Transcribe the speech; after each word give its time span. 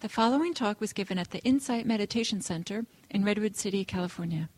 The 0.00 0.08
following 0.08 0.54
talk 0.54 0.80
was 0.80 0.94
given 0.94 1.18
at 1.18 1.28
the 1.30 1.40
Insight 1.40 1.84
Meditation 1.84 2.40
Center 2.40 2.86
in 3.10 3.22
Redwood 3.22 3.54
City, 3.54 3.84
California. 3.84 4.48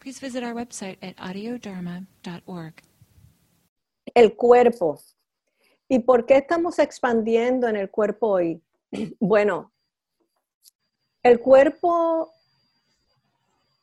Please 0.00 0.18
visit 0.18 0.42
our 0.42 0.54
website 0.54 0.96
at 1.00 1.14
audiodharma.org. 1.18 2.82
El 4.12 4.30
cuerpo. 4.30 4.98
¿Y 5.88 6.00
por 6.00 6.26
qué 6.26 6.38
estamos 6.38 6.80
expandiendo 6.80 7.68
en 7.68 7.76
el 7.76 7.90
cuerpo 7.90 8.26
hoy? 8.26 8.60
Bueno, 9.20 9.70
el 11.22 11.38
cuerpo 11.38 12.32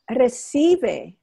recibe 0.05 1.18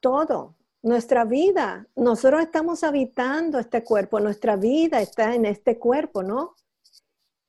todo, 0.00 0.56
nuestra 0.82 1.24
vida. 1.24 1.86
Nosotros 1.96 2.42
estamos 2.42 2.84
habitando 2.84 3.58
este 3.58 3.82
cuerpo, 3.82 4.20
nuestra 4.20 4.56
vida 4.56 5.00
está 5.00 5.34
en 5.34 5.46
este 5.46 5.78
cuerpo, 5.78 6.22
¿no? 6.22 6.54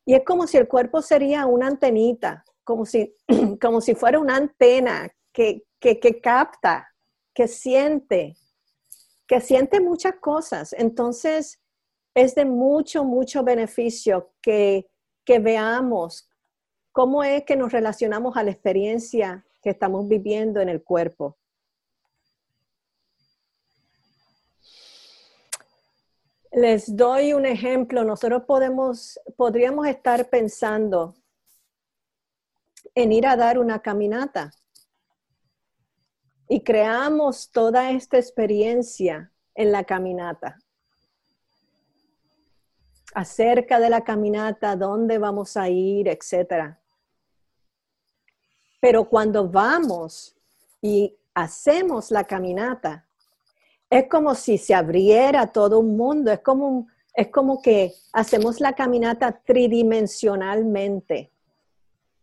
Y 0.05 0.15
es 0.15 0.23
como 0.25 0.47
si 0.47 0.57
el 0.57 0.67
cuerpo 0.67 1.01
sería 1.01 1.45
una 1.45 1.67
antenita, 1.67 2.43
como 2.63 2.85
si, 2.85 3.15
como 3.61 3.81
si 3.81 3.95
fuera 3.95 4.19
una 4.19 4.35
antena 4.35 5.09
que, 5.31 5.63
que, 5.79 5.99
que 5.99 6.19
capta, 6.19 6.87
que 7.33 7.47
siente, 7.47 8.35
que 9.27 9.41
siente 9.41 9.79
muchas 9.79 10.15
cosas. 10.19 10.73
Entonces, 10.73 11.61
es 12.13 12.35
de 12.35 12.45
mucho, 12.45 13.03
mucho 13.03 13.43
beneficio 13.43 14.33
que, 14.41 14.89
que 15.23 15.39
veamos 15.39 16.29
cómo 16.91 17.23
es 17.23 17.43
que 17.43 17.55
nos 17.55 17.71
relacionamos 17.71 18.35
a 18.35 18.43
la 18.43 18.51
experiencia 18.51 19.45
que 19.61 19.69
estamos 19.69 20.07
viviendo 20.07 20.59
en 20.59 20.69
el 20.69 20.83
cuerpo. 20.83 21.37
Les 26.51 26.95
doy 26.95 27.33
un 27.33 27.45
ejemplo. 27.45 28.03
Nosotros 28.03 28.43
podemos, 28.43 29.19
podríamos 29.37 29.87
estar 29.87 30.29
pensando 30.29 31.15
en 32.93 33.13
ir 33.13 33.25
a 33.25 33.37
dar 33.37 33.57
una 33.57 33.81
caminata 33.81 34.51
y 36.49 36.61
creamos 36.61 37.49
toda 37.51 37.91
esta 37.91 38.17
experiencia 38.17 39.31
en 39.55 39.71
la 39.71 39.85
caminata. 39.85 40.57
Acerca 43.13 43.79
de 43.79 43.89
la 43.89 44.03
caminata, 44.03 44.75
dónde 44.75 45.17
vamos 45.17 45.55
a 45.55 45.69
ir, 45.69 46.09
etcétera. 46.09 46.81
Pero 48.81 49.07
cuando 49.07 49.47
vamos 49.47 50.35
y 50.81 51.17
hacemos 51.33 52.11
la 52.11 52.25
caminata, 52.25 53.07
es 53.91 54.07
como 54.07 54.33
si 54.35 54.57
se 54.57 54.73
abriera 54.73 55.51
todo 55.51 55.79
un 55.79 55.97
mundo, 55.97 56.31
es 56.31 56.39
como, 56.39 56.87
es 57.13 57.27
como 57.27 57.61
que 57.61 57.93
hacemos 58.13 58.61
la 58.61 58.73
caminata 58.73 59.41
tridimensionalmente. 59.45 61.29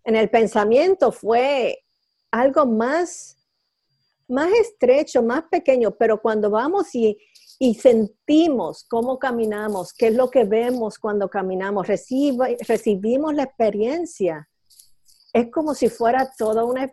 En 0.03 0.17
el 0.17 0.31
pensamiento 0.31 1.13
fue 1.13 1.85
algo 2.31 2.65
más, 2.65 3.37
más 4.29 4.51
estrecho, 4.53 5.23
más 5.23 5.45
pequeño, 5.51 5.91
pero 5.91 6.23
cuando 6.23 6.49
vamos 6.49 6.95
y, 6.95 7.19
y 7.59 7.75
sentimos 7.75 8.87
cómo 8.89 9.19
caminamos, 9.19 9.93
qué 9.93 10.07
es 10.07 10.15
lo 10.15 10.31
que 10.31 10.45
vemos 10.45 10.99
cuando 10.99 11.29
caminamos, 11.29 11.87
recibimos 11.87 13.35
la 13.35 13.43
experiencia 13.43 14.49
es 15.33 15.51
como 15.51 15.75
si 15.75 15.89
fuera 15.89 16.31
toda 16.39 16.65
una, 16.65 16.91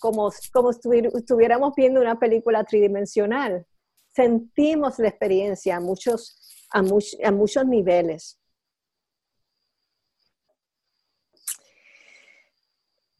como, 0.00 0.30
como 0.52 0.70
estuviéramos 0.70 1.72
viendo 1.76 2.00
una 2.00 2.18
película 2.18 2.64
tridimensional. 2.64 3.64
Sentimos 4.18 4.98
la 4.98 5.06
experiencia 5.10 5.76
a 5.76 5.80
muchos, 5.80 6.66
a, 6.72 6.80
a 6.80 7.30
muchos 7.30 7.64
niveles. 7.64 8.36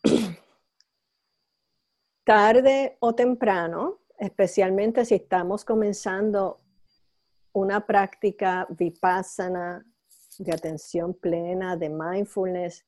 Tarde 2.25 2.97
o 2.99 3.15
temprano, 3.15 4.01
especialmente 4.19 5.05
si 5.05 5.15
estamos 5.15 5.65
comenzando 5.65 6.58
una 7.53 7.87
práctica 7.87 8.67
vipassana 8.69 9.87
de 10.41 10.53
atención 10.53 11.14
plena, 11.14 11.77
de 11.77 11.91
mindfulness, 11.91 12.85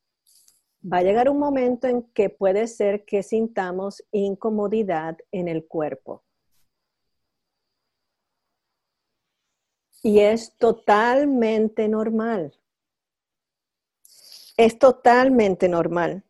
va 0.83 0.97
a 0.97 1.03
llegar 1.03 1.29
un 1.29 1.39
momento 1.39 1.87
en 1.87 2.03
que 2.13 2.29
puede 2.29 2.67
ser 2.67 3.05
que 3.05 3.23
sintamos 3.23 4.03
incomodidad 4.11 5.17
en 5.31 5.47
el 5.47 5.69
cuerpo. 5.69 6.25
Y 10.03 10.21
es 10.21 10.57
totalmente 10.57 11.89
normal. 11.89 12.59
Es 14.57 14.79
totalmente 14.79 15.69
normal. 15.69 16.25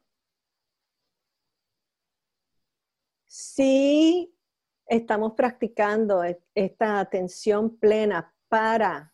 Si 3.26 4.34
estamos 4.86 5.32
practicando 5.34 6.24
e-, 6.24 6.42
esta 6.54 6.98
atención 6.98 7.76
plena 7.76 8.34
para 8.48 9.12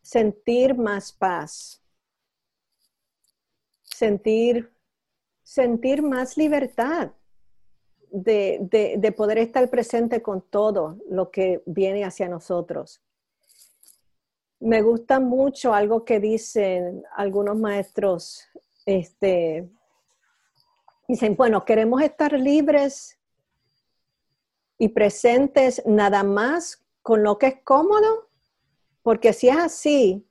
sentir 0.00 0.74
más 0.74 1.12
paz, 1.12 1.82
sentir, 3.82 4.74
sentir 5.42 6.02
más 6.02 6.36
libertad 6.36 7.12
de, 8.14 8.96
de, 8.96 9.12
poder 9.12 9.38
estar 9.38 9.68
presente 9.68 10.22
con 10.22 10.40
todo 10.40 10.98
lo 11.10 11.32
que 11.32 11.64
viene 11.66 12.04
hacia 12.04 12.28
nosotros. 12.28 13.02
Me 14.60 14.82
gusta 14.82 15.18
mucho 15.18 15.74
algo 15.74 16.04
que 16.04 16.20
dicen 16.20 17.02
algunos 17.16 17.56
maestros, 17.56 18.44
este, 18.86 19.68
dicen, 21.08 21.34
bueno, 21.34 21.64
queremos 21.64 22.02
estar 22.02 22.32
libres 22.34 23.18
y 24.78 24.90
presentes 24.90 25.82
nada 25.84 26.22
más 26.22 26.84
con 27.02 27.24
lo 27.24 27.36
que 27.36 27.48
es 27.48 27.56
cómodo, 27.64 28.28
porque 29.02 29.32
si 29.32 29.48
es 29.48 29.56
así, 29.56 30.24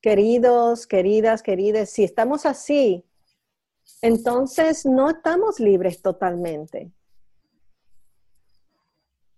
queridos, 0.00 0.86
queridas, 0.86 1.42
queridas, 1.42 1.90
si 1.90 2.04
estamos 2.04 2.46
así, 2.46 3.04
entonces 4.00 4.86
no 4.86 5.10
estamos 5.10 5.60
libres 5.60 6.00
totalmente. 6.00 6.92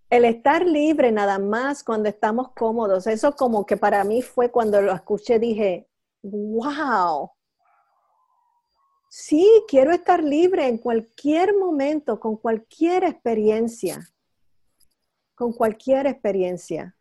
El 0.09 0.23
estar 0.25 0.65
libre 0.65 1.11
nada 1.11 1.39
más 1.39 1.83
cuando 1.83 2.07
estamos 2.07 2.51
cómodos, 2.53 3.07
eso 3.07 3.35
como 3.35 3.65
que 3.65 3.75
para 3.75 4.03
mí 4.03 4.21
fue 4.21 4.51
cuando 4.51 4.81
lo 4.81 4.93
escuché, 4.93 5.39
dije, 5.39 5.87
wow, 6.21 7.31
sí, 9.09 9.63
quiero 9.67 9.91
estar 9.91 10.23
libre 10.23 10.67
en 10.67 10.77
cualquier 10.77 11.57
momento, 11.57 12.19
con 12.19 12.37
cualquier 12.37 13.03
experiencia, 13.03 14.07
con 15.35 15.53
cualquier 15.53 16.07
experiencia. 16.07 16.94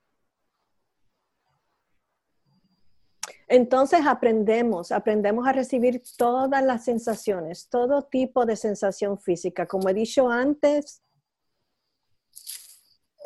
Entonces 3.49 4.01
aprendemos, 4.07 4.91
aprendemos 4.93 5.47
a 5.47 5.53
recibir 5.53 6.03
todas 6.17 6.63
las 6.65 6.85
sensaciones, 6.85 7.69
todo 7.69 8.03
tipo 8.03 8.47
de 8.47 8.57
sensación 8.57 9.19
física. 9.19 9.67
Como 9.67 9.89
he 9.89 9.95
dicho 9.95 10.29
antes, 10.29 11.03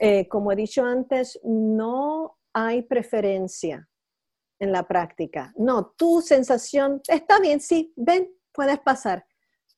eh, 0.00 0.28
como 0.28 0.52
he 0.52 0.56
dicho 0.56 0.84
antes, 0.84 1.38
no 1.44 2.38
hay 2.52 2.82
preferencia 2.82 3.88
en 4.58 4.72
la 4.72 4.86
práctica. 4.86 5.52
No, 5.56 5.86
tu 5.96 6.20
sensación, 6.20 7.00
está 7.08 7.38
bien, 7.40 7.60
sí, 7.60 7.92
ven, 7.96 8.32
puedes 8.52 8.78
pasar. 8.80 9.26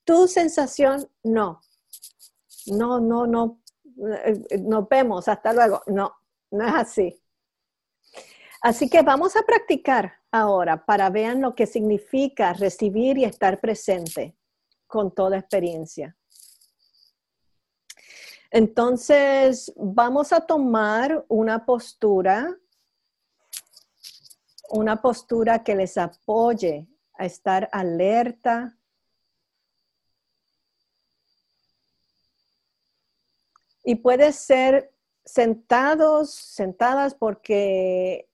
Tu 0.04 0.26
sensación, 0.26 1.08
no. 1.22 1.60
No, 2.66 3.00
no, 3.00 3.26
no. 3.26 3.60
Eh, 4.24 4.58
nos 4.60 4.88
vemos, 4.88 5.28
hasta 5.28 5.52
luego. 5.52 5.82
No, 5.86 6.12
no 6.50 6.66
es 6.66 6.74
así. 6.74 7.19
Así 8.62 8.90
que 8.90 9.00
vamos 9.02 9.36
a 9.36 9.42
practicar 9.42 10.20
ahora 10.30 10.84
para 10.84 11.08
vean 11.08 11.40
lo 11.40 11.54
que 11.54 11.66
significa 11.66 12.52
recibir 12.52 13.16
y 13.16 13.24
estar 13.24 13.58
presente 13.58 14.36
con 14.86 15.14
toda 15.14 15.38
experiencia. 15.38 16.16
Entonces, 18.50 19.72
vamos 19.76 20.32
a 20.32 20.40
tomar 20.40 21.24
una 21.28 21.64
postura, 21.64 22.54
una 24.70 25.00
postura 25.00 25.62
que 25.62 25.76
les 25.76 25.96
apoye 25.96 26.88
a 27.14 27.24
estar 27.24 27.68
alerta. 27.72 28.76
Y 33.84 33.94
puede 33.94 34.32
ser 34.32 34.92
sentados, 35.24 36.34
sentadas, 36.34 37.14
porque 37.14 38.29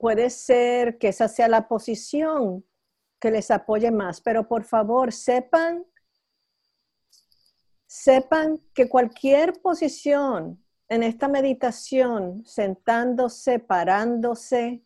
puede 0.00 0.30
ser 0.30 0.96
que 0.96 1.08
esa 1.08 1.28
sea 1.28 1.46
la 1.46 1.68
posición 1.68 2.64
que 3.20 3.30
les 3.30 3.50
apoye 3.50 3.90
más, 3.90 4.22
pero 4.22 4.48
por 4.48 4.64
favor 4.64 5.12
sepan, 5.12 5.84
sepan 7.86 8.58
que 8.72 8.88
cualquier 8.88 9.60
posición 9.60 10.64
en 10.88 11.02
esta 11.02 11.28
meditación, 11.28 12.44
sentándose, 12.46 13.58
parándose, 13.58 14.82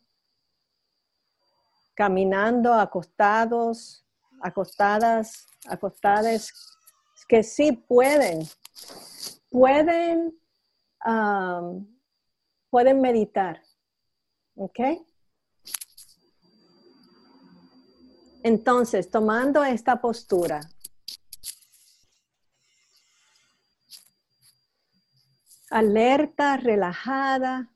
caminando, 1.93 2.73
acostados, 2.73 4.05
acostadas, 4.41 5.47
acostadas, 5.65 6.51
que 7.29 7.41
sí 7.41 7.71
pueden, 7.71 8.45
pueden, 9.49 10.37
um, 11.05 11.87
pueden 12.69 12.99
meditar. 12.99 13.64
¿Ok? 14.55 14.79
Entonces, 18.43 19.09
tomando 19.09 19.63
esta 19.63 19.99
postura, 19.99 20.61
alerta, 25.71 26.57
relajada, 26.57 27.71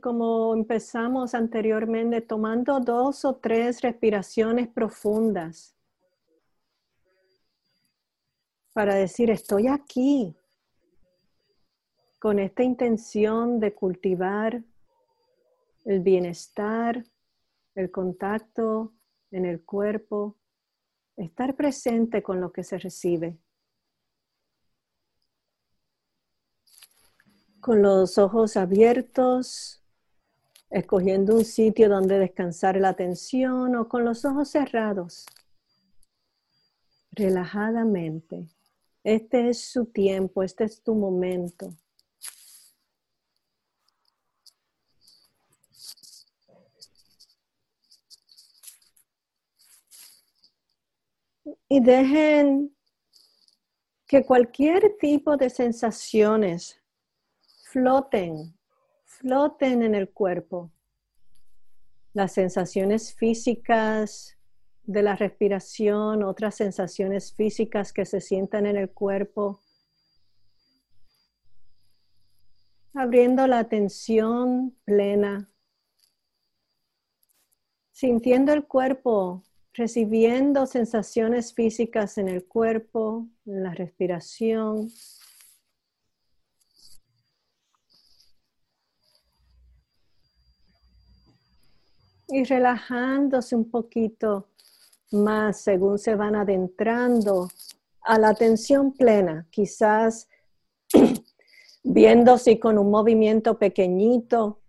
como 0.00 0.54
empezamos 0.54 1.34
anteriormente, 1.34 2.20
tomando 2.20 2.78
dos 2.80 3.24
o 3.24 3.36
tres 3.36 3.80
respiraciones 3.80 4.68
profundas 4.68 5.77
para 8.78 8.94
decir, 8.94 9.28
estoy 9.28 9.66
aquí 9.66 10.36
con 12.20 12.38
esta 12.38 12.62
intención 12.62 13.58
de 13.58 13.74
cultivar 13.74 14.62
el 15.84 15.98
bienestar, 15.98 17.04
el 17.74 17.90
contacto 17.90 18.92
en 19.32 19.46
el 19.46 19.64
cuerpo, 19.64 20.36
estar 21.16 21.56
presente 21.56 22.22
con 22.22 22.40
lo 22.40 22.52
que 22.52 22.62
se 22.62 22.78
recibe. 22.78 23.36
Con 27.58 27.82
los 27.82 28.16
ojos 28.16 28.56
abiertos, 28.56 29.82
escogiendo 30.70 31.34
un 31.34 31.44
sitio 31.44 31.88
donde 31.88 32.20
descansar 32.20 32.76
la 32.76 32.90
atención 32.90 33.74
o 33.74 33.88
con 33.88 34.04
los 34.04 34.24
ojos 34.24 34.50
cerrados, 34.50 35.26
relajadamente. 37.10 38.46
Este 39.10 39.48
es 39.48 39.64
su 39.64 39.86
tiempo, 39.86 40.42
este 40.42 40.64
es 40.64 40.82
tu 40.82 40.94
momento. 40.94 41.74
Y 51.70 51.80
dejen 51.80 52.76
que 54.06 54.26
cualquier 54.26 54.98
tipo 55.00 55.38
de 55.38 55.48
sensaciones 55.48 56.78
floten, 57.64 58.58
floten 59.06 59.84
en 59.84 59.94
el 59.94 60.10
cuerpo. 60.10 60.70
Las 62.12 62.32
sensaciones 62.32 63.14
físicas, 63.14 64.37
de 64.88 65.02
la 65.02 65.16
respiración, 65.16 66.22
otras 66.22 66.54
sensaciones 66.54 67.34
físicas 67.34 67.92
que 67.92 68.06
se 68.06 68.22
sientan 68.22 68.64
en 68.64 68.78
el 68.78 68.90
cuerpo. 68.90 69.60
Abriendo 72.94 73.46
la 73.46 73.58
atención 73.58 74.74
plena, 74.86 75.52
sintiendo 77.92 78.54
el 78.54 78.64
cuerpo, 78.64 79.44
recibiendo 79.74 80.64
sensaciones 80.64 81.52
físicas 81.52 82.16
en 82.16 82.28
el 82.28 82.46
cuerpo, 82.46 83.28
en 83.44 83.62
la 83.64 83.74
respiración. 83.74 84.90
Y 92.28 92.44
relajándose 92.44 93.54
un 93.54 93.70
poquito 93.70 94.48
más 95.10 95.60
según 95.60 95.98
se 95.98 96.14
van 96.14 96.34
adentrando 96.34 97.48
a 98.02 98.18
la 98.18 98.30
atención 98.30 98.92
plena, 98.92 99.46
quizás 99.50 100.28
viendo 101.82 102.38
si 102.38 102.58
con 102.58 102.78
un 102.78 102.90
movimiento 102.90 103.58
pequeñito 103.58 104.60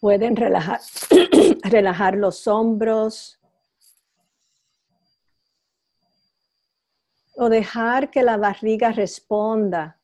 pueden 0.00 0.36
relajar, 0.36 0.80
relajar 1.62 2.16
los 2.16 2.46
hombros 2.46 3.40
o 7.36 7.48
dejar 7.48 8.10
que 8.10 8.22
la 8.22 8.36
barriga 8.36 8.92
responda 8.92 9.98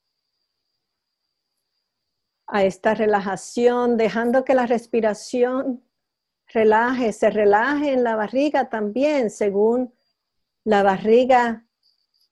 a 2.46 2.64
esta 2.64 2.94
relajación, 2.94 3.96
dejando 3.96 4.44
que 4.44 4.54
la 4.54 4.66
respiración 4.66 5.82
relaje, 6.56 7.12
se 7.12 7.28
relaje 7.28 7.92
en 7.92 8.02
la 8.02 8.16
barriga 8.16 8.70
también, 8.70 9.28
según 9.28 9.92
la 10.64 10.82
barriga 10.82 11.66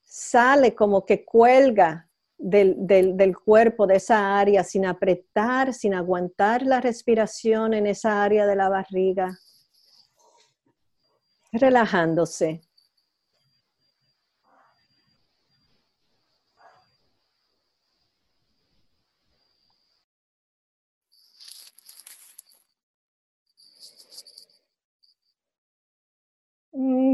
sale 0.02 0.74
como 0.74 1.04
que 1.04 1.26
cuelga 1.26 2.08
del, 2.38 2.74
del, 2.86 3.36
cuerpo, 3.36 3.86
de 3.86 3.96
esa 3.96 4.38
área, 4.38 4.64
sin 4.64 4.86
apretar, 4.86 5.74
sin 5.74 5.92
aguantar 5.94 6.62
la 6.62 6.80
respiración 6.80 7.74
en 7.74 7.86
esa 7.86 8.24
área 8.24 8.46
de 8.46 8.56
la 8.56 8.68
barriga, 8.70 9.38
relajándose. 11.52 12.62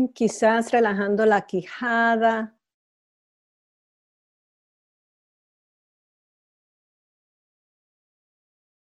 Quizás 0.08 0.70
relajando 0.73 1.26
la 1.26 1.43
quijada. 1.47 2.56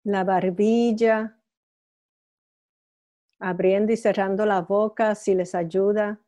La 0.05 0.23
barbilla. 0.23 1.37
Abriendo 3.39 3.91
y 3.91 3.97
cerrando 3.97 4.45
la 4.45 4.61
boca 4.61 5.13
si 5.15 5.35
les 5.35 5.53
ayuda. 5.53 6.19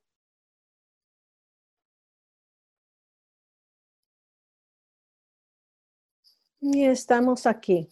Y 6.61 6.83
estamos 6.85 7.45
aquí. 7.45 7.89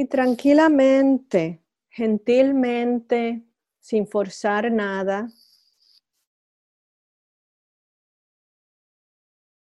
Y 0.00 0.06
tranquilamente, 0.06 1.60
gentilmente, 1.90 3.44
sin 3.80 4.06
forzar 4.06 4.70
nada, 4.70 5.28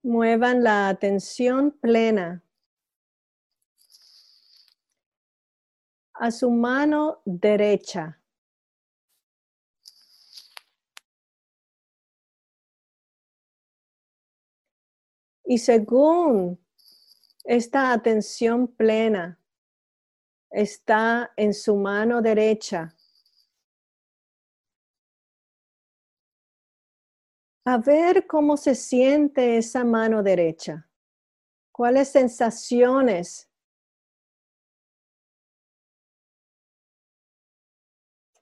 muevan 0.01 0.63
la 0.63 0.87
atención 0.87 1.71
plena 1.71 2.45
a 6.13 6.31
su 6.31 6.49
mano 6.49 7.21
derecha. 7.25 8.21
Y 15.43 15.57
según 15.57 16.57
esta 17.43 17.91
atención 17.91 18.69
plena, 18.69 19.40
está 20.51 21.31
en 21.37 21.53
su 21.53 21.75
mano 21.75 22.21
derecha. 22.21 22.93
A 27.65 27.77
ver 27.77 28.27
cómo 28.27 28.57
se 28.57 28.75
siente 28.75 29.57
esa 29.57 29.83
mano 29.83 30.23
derecha. 30.23 30.89
¿Cuáles 31.71 32.09
sensaciones 32.09 33.49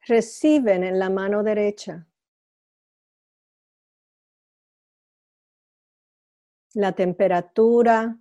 reciben 0.08 0.84
en 0.84 0.98
la 0.98 1.10
mano 1.10 1.44
derecha? 1.44 2.08
La 6.74 6.94
temperatura 6.94 8.18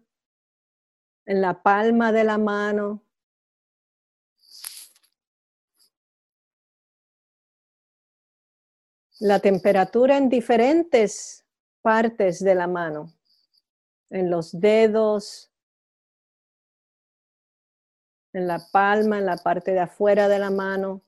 en 1.28 1.42
la 1.42 1.62
palma 1.62 2.10
de 2.10 2.24
la 2.24 2.38
mano. 2.38 3.07
La 9.20 9.40
temperatura 9.40 10.16
en 10.16 10.28
diferentes 10.28 11.44
partes 11.82 12.38
de 12.42 12.54
la 12.54 12.66
mano, 12.66 13.12
en 14.10 14.30
los 14.30 14.58
dedos, 14.58 15.50
en 18.32 18.46
la 18.46 18.60
palma, 18.70 19.18
en 19.18 19.26
la 19.26 19.36
parte 19.36 19.72
de 19.72 19.80
afuera 19.80 20.28
de 20.28 20.38
la 20.38 20.50
mano. 20.50 21.02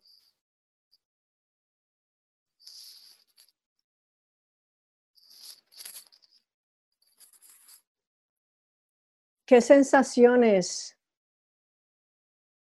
¿Qué 9.47 9.61
sensaciones 9.61 10.97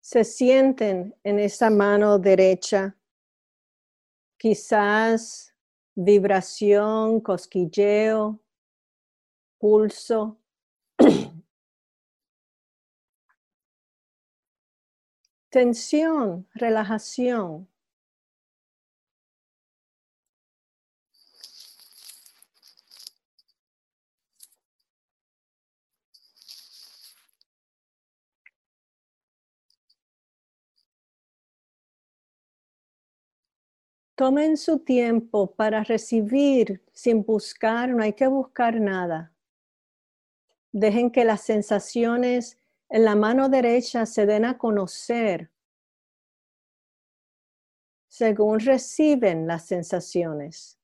se 0.01 0.25
sienten 0.25 1.15
en 1.25 1.39
esa 1.39 1.71
mano 1.71 2.19
derecha? 2.19 2.97
Quizás 4.41 5.55
vibración, 5.95 7.21
cosquilleo, 7.21 8.39
pulso. 9.59 10.39
Tensión, 15.51 16.47
relajación. 16.55 17.69
Tomen 34.17 34.57
su 34.57 34.81
tiempo 34.81 35.55
para 35.55 35.85
recibir 35.85 36.83
sin 36.93 37.23
buscar, 37.23 37.91
no 37.91 38.03
hay 38.03 38.15
que 38.15 38.27
buscar 38.27 38.81
nada. 38.81 39.33
Dejen 40.73 41.11
que 41.11 41.25
las 41.25 41.43
sensaciones 41.43 42.59
en 42.89 43.05
la 43.05 43.15
mano 43.15 43.49
derecha 43.49 44.07
se 44.07 44.27
den 44.27 44.45
a 44.45 44.59
conocer 44.59 45.51
según 48.17 48.61
reciben 48.61 49.47
las 49.47 49.67
sensaciones. 49.67 50.76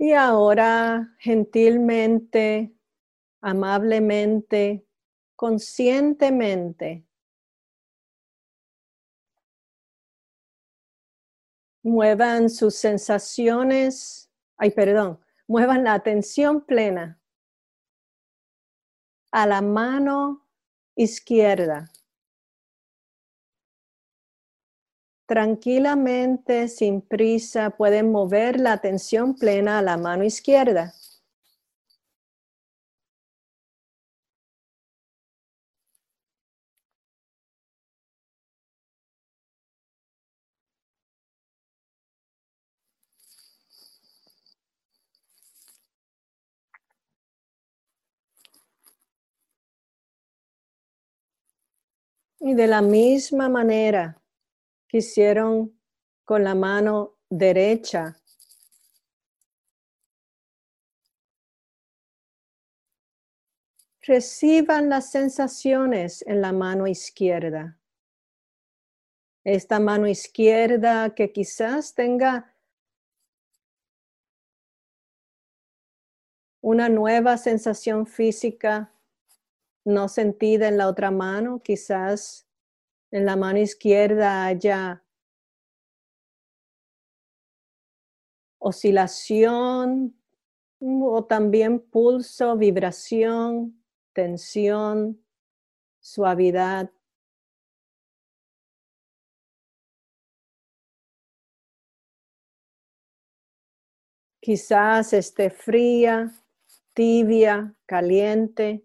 Y 0.00 0.14
ahora 0.14 1.14
gentilmente, 1.18 2.74
amablemente, 3.42 4.86
conscientemente, 5.36 7.06
muevan 11.82 12.48
sus 12.48 12.76
sensaciones, 12.76 14.30
ay, 14.56 14.70
perdón, 14.70 15.20
muevan 15.46 15.84
la 15.84 15.92
atención 15.92 16.64
plena 16.64 17.20
a 19.32 19.46
la 19.46 19.60
mano 19.60 20.48
izquierda. 20.96 21.92
Tranquilamente, 25.30 26.66
sin 26.66 27.02
prisa, 27.02 27.70
pueden 27.70 28.10
mover 28.10 28.58
la 28.58 28.72
atención 28.72 29.36
plena 29.36 29.78
a 29.78 29.82
la 29.82 29.96
mano 29.96 30.24
izquierda. 30.24 30.92
Y 52.38 52.52
de 52.54 52.66
la 52.66 52.82
misma 52.82 53.48
manera, 53.48 54.19
que 54.90 54.98
hicieron 54.98 55.78
con 56.24 56.42
la 56.42 56.56
mano 56.56 57.16
derecha. 57.28 58.16
Reciban 64.02 64.88
las 64.88 65.12
sensaciones 65.12 66.22
en 66.26 66.40
la 66.40 66.52
mano 66.52 66.88
izquierda. 66.88 67.78
Esta 69.44 69.78
mano 69.78 70.08
izquierda 70.08 71.14
que 71.14 71.30
quizás 71.30 71.94
tenga 71.94 72.52
una 76.60 76.88
nueva 76.88 77.38
sensación 77.38 78.06
física 78.06 78.92
no 79.84 80.08
sentida 80.08 80.66
en 80.66 80.78
la 80.78 80.88
otra 80.88 81.12
mano, 81.12 81.60
quizás 81.62 82.49
en 83.12 83.26
la 83.26 83.36
mano 83.36 83.58
izquierda 83.60 84.46
haya 84.46 85.02
oscilación 88.58 90.14
o 90.80 91.24
también 91.24 91.80
pulso, 91.80 92.56
vibración, 92.56 93.82
tensión, 94.12 95.20
suavidad. 96.00 96.90
Quizás 104.42 105.12
esté 105.12 105.50
fría, 105.50 106.32
tibia, 106.94 107.74
caliente. 107.86 108.84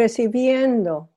Recibiendo 0.00 1.12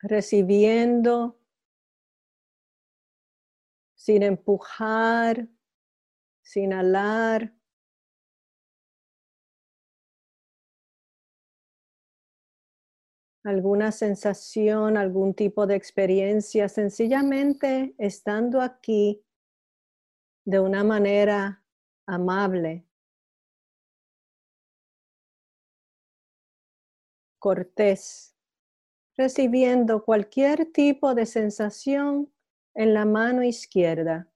recibiendo 0.00 1.40
sin 3.94 4.22
empujar, 4.22 5.48
sin 6.42 6.74
alar. 6.74 7.54
alguna 13.44 13.92
sensación, 13.92 14.98
algún 14.98 15.32
tipo 15.32 15.66
de 15.66 15.74
experiencia, 15.74 16.68
sencillamente 16.68 17.94
estando 17.96 18.60
aquí 18.60 19.24
de 20.44 20.60
una 20.60 20.84
manera 20.84 21.64
amable, 22.04 22.87
cortés, 27.38 28.36
recibiendo 29.16 30.04
cualquier 30.04 30.66
tipo 30.72 31.14
de 31.14 31.26
sensación 31.26 32.32
en 32.74 32.94
la 32.94 33.04
mano 33.04 33.42
izquierda. 33.42 34.27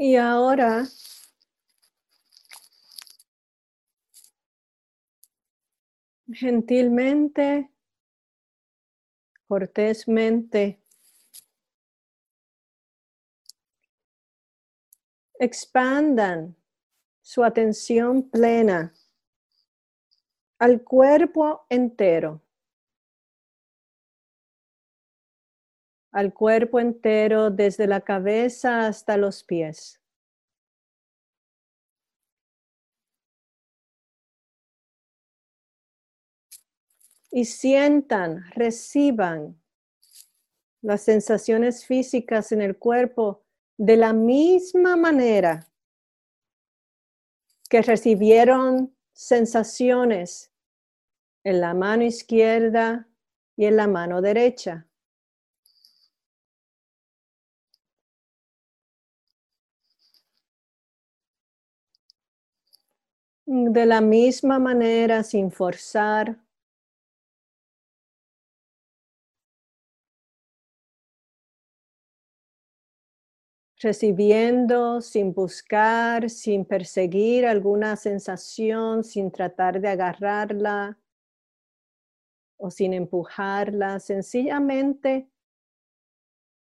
Y 0.00 0.14
ahora 0.14 0.86
gentilmente, 6.32 7.68
cortésmente, 9.48 10.80
expandan 15.40 16.54
su 17.20 17.42
atención 17.42 18.30
plena 18.30 18.94
al 20.60 20.84
cuerpo 20.84 21.66
entero. 21.68 22.47
Al 26.10 26.32
cuerpo 26.32 26.80
entero 26.80 27.50
desde 27.50 27.86
la 27.86 28.00
cabeza 28.00 28.86
hasta 28.86 29.16
los 29.16 29.44
pies. 29.44 30.00
Y 37.30 37.44
sientan, 37.44 38.44
reciban 38.52 39.60
las 40.80 41.02
sensaciones 41.02 41.84
físicas 41.84 42.52
en 42.52 42.62
el 42.62 42.78
cuerpo 42.78 43.44
de 43.76 43.96
la 43.96 44.12
misma 44.12 44.96
manera 44.96 45.68
que 47.68 47.82
recibieron 47.82 48.96
sensaciones 49.12 50.52
en 51.44 51.60
la 51.60 51.74
mano 51.74 52.04
izquierda 52.04 53.08
y 53.56 53.66
en 53.66 53.76
la 53.76 53.86
mano 53.86 54.20
derecha. 54.22 54.87
De 63.50 63.86
la 63.86 64.02
misma 64.02 64.58
manera, 64.58 65.22
sin 65.22 65.50
forzar, 65.50 66.36
recibiendo 73.80 75.00
sin 75.00 75.32
buscar, 75.32 76.28
sin 76.28 76.66
perseguir 76.66 77.46
alguna 77.46 77.96
sensación, 77.96 79.02
sin 79.02 79.30
tratar 79.32 79.80
de 79.80 79.88
agarrarla 79.88 80.98
o 82.58 82.70
sin 82.70 82.92
empujarla, 82.92 83.98
sencillamente 83.98 85.30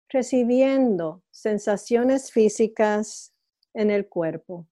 recibiendo 0.07 1.23
sensaciones 1.29 2.31
físicas 2.31 3.33
en 3.73 3.91
el 3.91 4.07
cuerpo. 4.07 4.65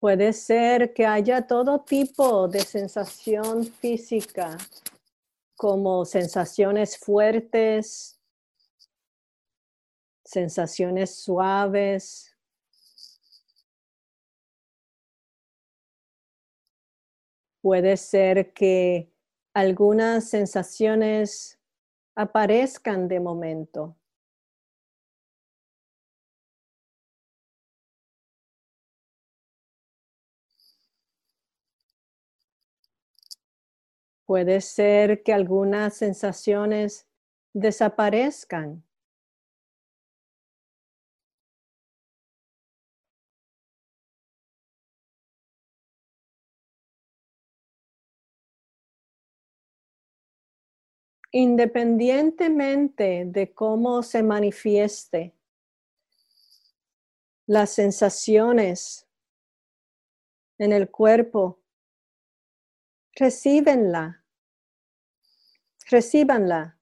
Puede 0.00 0.32
ser 0.32 0.94
que 0.94 1.04
haya 1.04 1.46
todo 1.46 1.80
tipo 1.80 2.48
de 2.48 2.60
sensación 2.60 3.66
física, 3.66 4.56
como 5.54 6.06
sensaciones 6.06 6.96
fuertes, 6.96 8.18
sensaciones 10.24 11.22
suaves. 11.22 12.34
Puede 17.60 17.98
ser 17.98 18.54
que 18.54 19.12
algunas 19.52 20.30
sensaciones 20.30 21.60
aparezcan 22.14 23.06
de 23.06 23.20
momento. 23.20 23.99
Puede 34.30 34.60
ser 34.60 35.24
que 35.24 35.32
algunas 35.32 35.96
sensaciones 35.96 37.08
desaparezcan. 37.52 38.84
Independientemente 51.32 53.24
de 53.26 53.52
cómo 53.52 54.04
se 54.04 54.22
manifieste 54.22 55.34
las 57.46 57.70
sensaciones 57.70 59.08
en 60.58 60.72
el 60.72 60.88
cuerpo, 60.88 61.58
recíbenla 63.16 64.19
Recíbanla. 65.90 66.78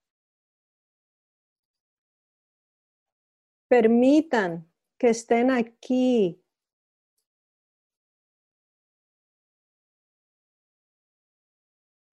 Permitan 3.68 4.70
que 4.98 5.08
estén 5.08 5.50
aquí. 5.50 6.42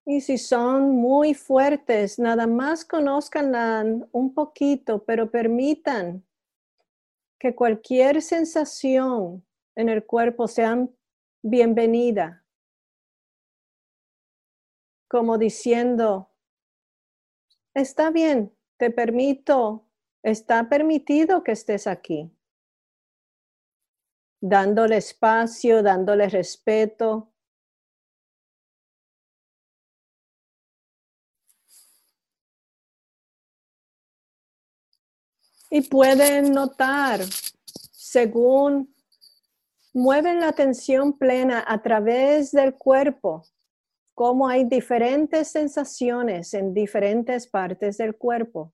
Y 0.05 0.21
si 0.21 0.37
son 0.37 0.91
muy 0.91 1.33
fuertes, 1.33 2.17
nada 2.17 2.47
más 2.47 2.85
conozcanla 2.85 3.83
un 4.11 4.33
poquito, 4.33 5.03
pero 5.03 5.29
permitan 5.29 6.23
que 7.39 7.55
cualquier 7.55 8.21
sensación 8.21 9.45
en 9.75 9.89
el 9.89 10.05
cuerpo 10.05 10.47
sea 10.47 10.87
bienvenida. 11.41 12.45
Como 15.09 15.37
diciendo, 15.37 16.34
está 17.75 18.09
bien, 18.09 18.55
te 18.77 18.89
permito, 18.89 19.87
está 20.23 20.67
permitido 20.69 21.43
que 21.43 21.51
estés 21.51 21.85
aquí. 21.85 22.31
Dándole 24.41 24.97
espacio, 24.97 25.83
dándole 25.83 26.29
respeto. 26.29 27.31
Y 35.69 35.81
pueden 35.81 36.53
notar, 36.53 37.21
según 37.91 38.95
mueven 39.93 40.39
la 40.39 40.49
atención 40.49 41.17
plena 41.17 41.63
a 41.67 41.81
través 41.81 42.51
del 42.51 42.75
cuerpo, 42.75 43.43
cómo 44.15 44.47
hay 44.47 44.63
diferentes 44.63 45.49
sensaciones 45.49 46.53
en 46.53 46.73
diferentes 46.73 47.47
partes 47.47 47.97
del 47.97 48.15
cuerpo. 48.15 48.73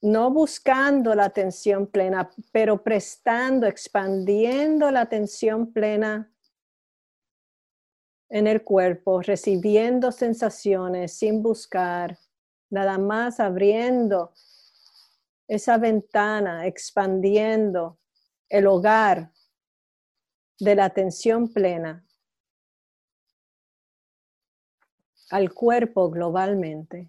No 0.00 0.32
buscando 0.32 1.14
la 1.14 1.26
atención 1.26 1.86
plena, 1.86 2.28
pero 2.50 2.82
prestando, 2.82 3.66
expandiendo 3.66 4.90
la 4.90 5.02
atención 5.02 5.72
plena 5.72 6.32
en 8.30 8.46
el 8.46 8.64
cuerpo, 8.64 9.20
recibiendo 9.20 10.10
sensaciones 10.10 11.12
sin 11.12 11.42
buscar, 11.42 12.18
nada 12.70 12.98
más 12.98 13.38
abriendo 13.38 14.32
esa 15.48 15.78
ventana 15.78 16.66
expandiendo 16.66 17.98
el 18.48 18.66
hogar 18.66 19.32
de 20.58 20.74
la 20.74 20.84
atención 20.84 21.52
plena 21.52 22.04
al 25.30 25.52
cuerpo 25.52 26.10
globalmente. 26.10 27.08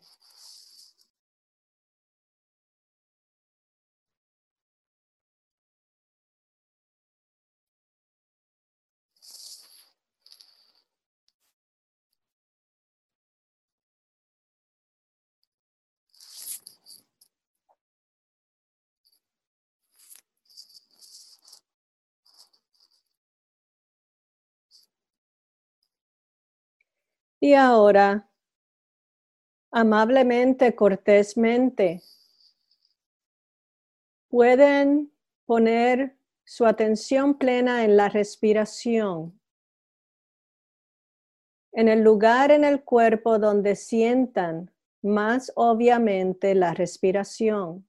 Y 27.44 27.56
ahora, 27.56 28.30
amablemente, 29.70 30.74
cortésmente, 30.76 32.02
pueden 34.30 35.12
poner 35.46 36.16
su 36.46 36.66
atención 36.66 37.38
plena 37.38 37.84
en 37.84 37.98
la 37.98 38.08
respiración, 38.08 39.38
en 41.74 41.90
el 41.90 42.02
lugar 42.02 42.50
en 42.52 42.64
el 42.64 42.82
cuerpo 42.82 43.38
donde 43.38 43.76
sientan 43.76 44.72
más 45.02 45.52
obviamente 45.58 46.56
la 46.56 46.74
respiración. 46.74 47.86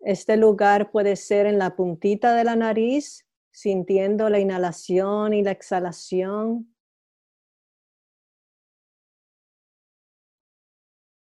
Este 0.00 0.36
lugar 0.36 0.90
puede 0.90 1.16
ser 1.16 1.46
en 1.46 1.58
la 1.58 1.74
puntita 1.74 2.34
de 2.36 2.44
la 2.44 2.54
nariz, 2.54 3.24
sintiendo 3.50 4.28
la 4.28 4.38
inhalación 4.38 5.34
y 5.34 5.42
la 5.42 5.50
exhalación. 5.50 6.74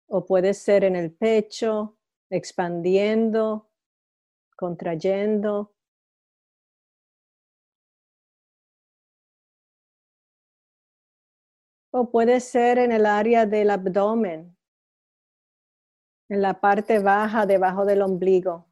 O 0.07 0.25
puede 0.27 0.55
ser 0.55 0.85
en 0.85 0.97
el 0.97 1.13
pecho, 1.13 1.99
expandiendo, 2.31 3.71
contrayendo. 4.57 5.75
O 11.91 12.11
puede 12.11 12.41
ser 12.41 12.79
en 12.79 12.91
el 12.91 13.07
área 13.07 13.47
del 13.47 13.71
abdomen, 13.71 14.57
en 16.29 16.43
la 16.43 16.61
parte 16.61 16.99
baja 16.99 17.47
debajo 17.47 17.85
del 17.85 18.03
ombligo. 18.03 18.67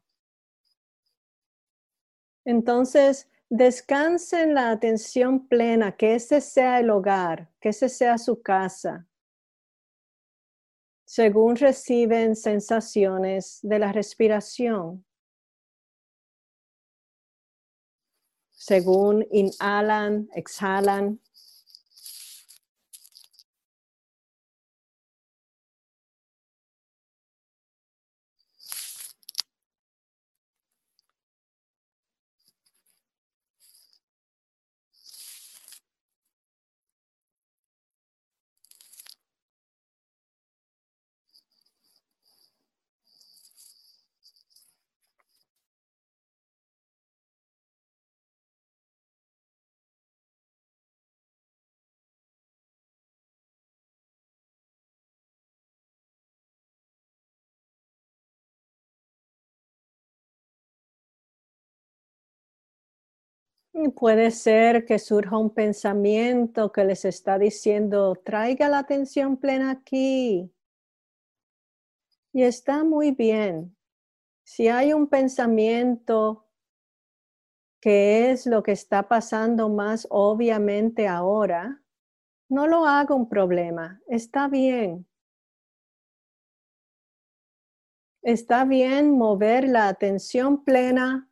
Entonces, 2.45 3.29
descansen 3.55 4.55
la 4.55 4.71
atención 4.71 5.47
plena, 5.47 5.95
que 5.95 6.15
ese 6.15 6.41
sea 6.41 6.79
el 6.79 6.89
hogar, 6.89 7.51
que 7.61 7.69
ese 7.69 7.87
sea 7.87 8.17
su 8.17 8.41
casa, 8.41 9.07
según 11.05 11.55
reciben 11.55 12.35
sensaciones 12.35 13.59
de 13.61 13.77
la 13.77 13.91
respiración. 13.91 15.05
Según 18.49 19.23
inhalan, 19.29 20.29
exhalan. 20.33 21.21
Puede 63.95 64.31
ser 64.31 64.85
que 64.85 64.99
surja 64.99 65.37
un 65.37 65.49
pensamiento 65.49 66.71
que 66.71 66.83
les 66.85 67.05
está 67.05 67.39
diciendo, 67.39 68.15
traiga 68.23 68.69
la 68.69 68.79
atención 68.79 69.37
plena 69.37 69.71
aquí. 69.71 70.51
Y 72.31 72.43
está 72.43 72.83
muy 72.83 73.11
bien. 73.11 73.75
Si 74.43 74.67
hay 74.67 74.93
un 74.93 75.07
pensamiento 75.07 76.47
que 77.79 78.31
es 78.31 78.45
lo 78.45 78.63
que 78.63 78.71
está 78.71 79.07
pasando 79.07 79.69
más 79.69 80.07
obviamente 80.09 81.07
ahora, 81.07 81.81
no 82.49 82.67
lo 82.67 82.85
haga 82.85 83.15
un 83.15 83.27
problema. 83.27 84.01
Está 84.07 84.47
bien. 84.47 85.07
Está 88.21 88.63
bien 88.63 89.11
mover 89.17 89.67
la 89.67 89.89
atención 89.89 90.63
plena 90.63 91.29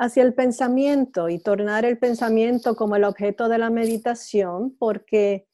hacia 0.00 0.22
el 0.22 0.32
pensamiento 0.32 1.28
y 1.28 1.38
tornar 1.38 1.84
el 1.84 1.98
pensamiento 1.98 2.74
como 2.74 2.96
el 2.96 3.04
objeto 3.04 3.50
de 3.50 3.58
la 3.58 3.68
meditación 3.68 4.74
porque 4.78 5.46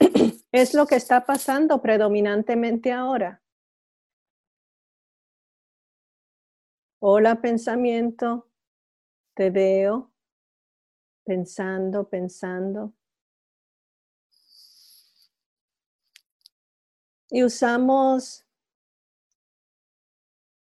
es 0.52 0.72
lo 0.72 0.86
que 0.86 0.94
está 0.96 1.26
pasando 1.26 1.82
predominantemente 1.82 2.92
ahora. 2.92 3.42
Hola 6.98 7.42
pensamiento, 7.42 8.48
te 9.34 9.50
veo 9.50 10.14
pensando, 11.22 12.08
pensando. 12.08 12.94
Y 17.28 17.44
usamos 17.44 18.46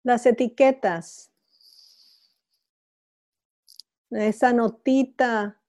las 0.03 0.27
etiquetas 0.27 1.30
esa 4.11 4.53
notita 4.53 5.61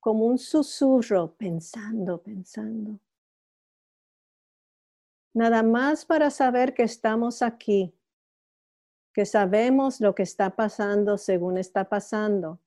como 0.00 0.26
un 0.26 0.38
susurro, 0.38 1.34
pensando, 1.34 2.22
pensando. 2.22 3.00
Nada 5.32 5.62
más 5.62 6.04
para 6.04 6.30
saber 6.30 6.74
que 6.74 6.82
estamos 6.82 7.42
aquí, 7.42 7.94
que 9.12 9.26
sabemos 9.26 10.00
lo 10.00 10.14
que 10.14 10.22
está 10.22 10.50
pasando 10.50 11.18
según 11.18 11.58
está 11.58 11.88
pasando. 11.88 12.60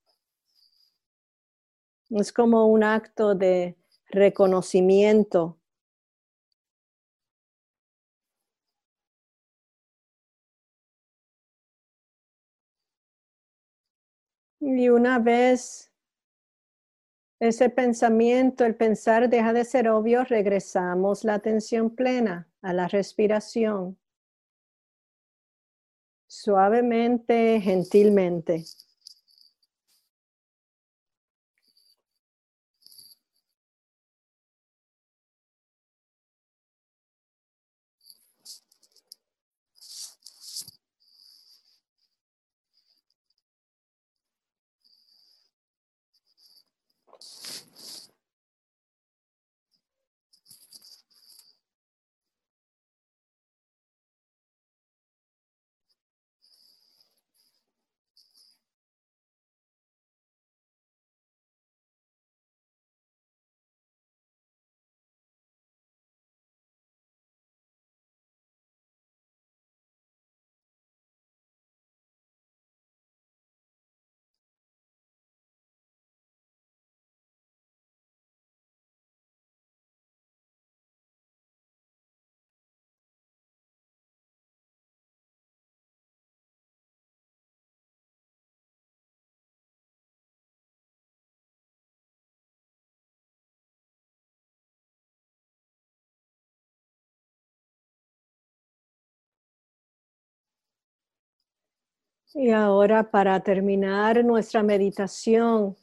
Es 2.10 2.32
como 2.32 2.66
un 2.66 2.82
acto 2.84 3.34
de 3.34 3.76
reconocimiento 4.10 5.57
Y 14.70 14.90
una 14.90 15.18
vez 15.18 15.94
ese 17.40 17.70
pensamiento, 17.70 18.66
el 18.66 18.76
pensar 18.76 19.30
deja 19.30 19.54
de 19.54 19.64
ser 19.64 19.88
obvio, 19.88 20.24
regresamos 20.24 21.24
la 21.24 21.34
atención 21.34 21.88
plena 21.88 22.50
a 22.60 22.74
la 22.74 22.86
respiración. 22.86 23.98
Suavemente, 26.26 27.62
gentilmente. 27.62 28.64
Y 102.34 102.50
ahora 102.50 103.10
para 103.10 103.40
terminar 103.40 104.22
nuestra 104.24 104.62
meditación, 104.62 105.76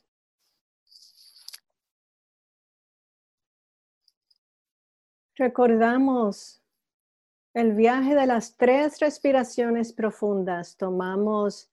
recordamos 5.36 6.62
el 7.54 7.74
viaje 7.74 8.14
de 8.14 8.28
las 8.28 8.58
tres 8.58 9.00
respiraciones 9.00 9.92
profundas. 9.92 10.78
Tomamos 10.78 11.72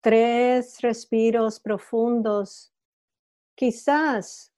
tres 0.00 0.80
respiros 0.80 1.60
profundos, 1.60 2.72
quizás 3.54 4.52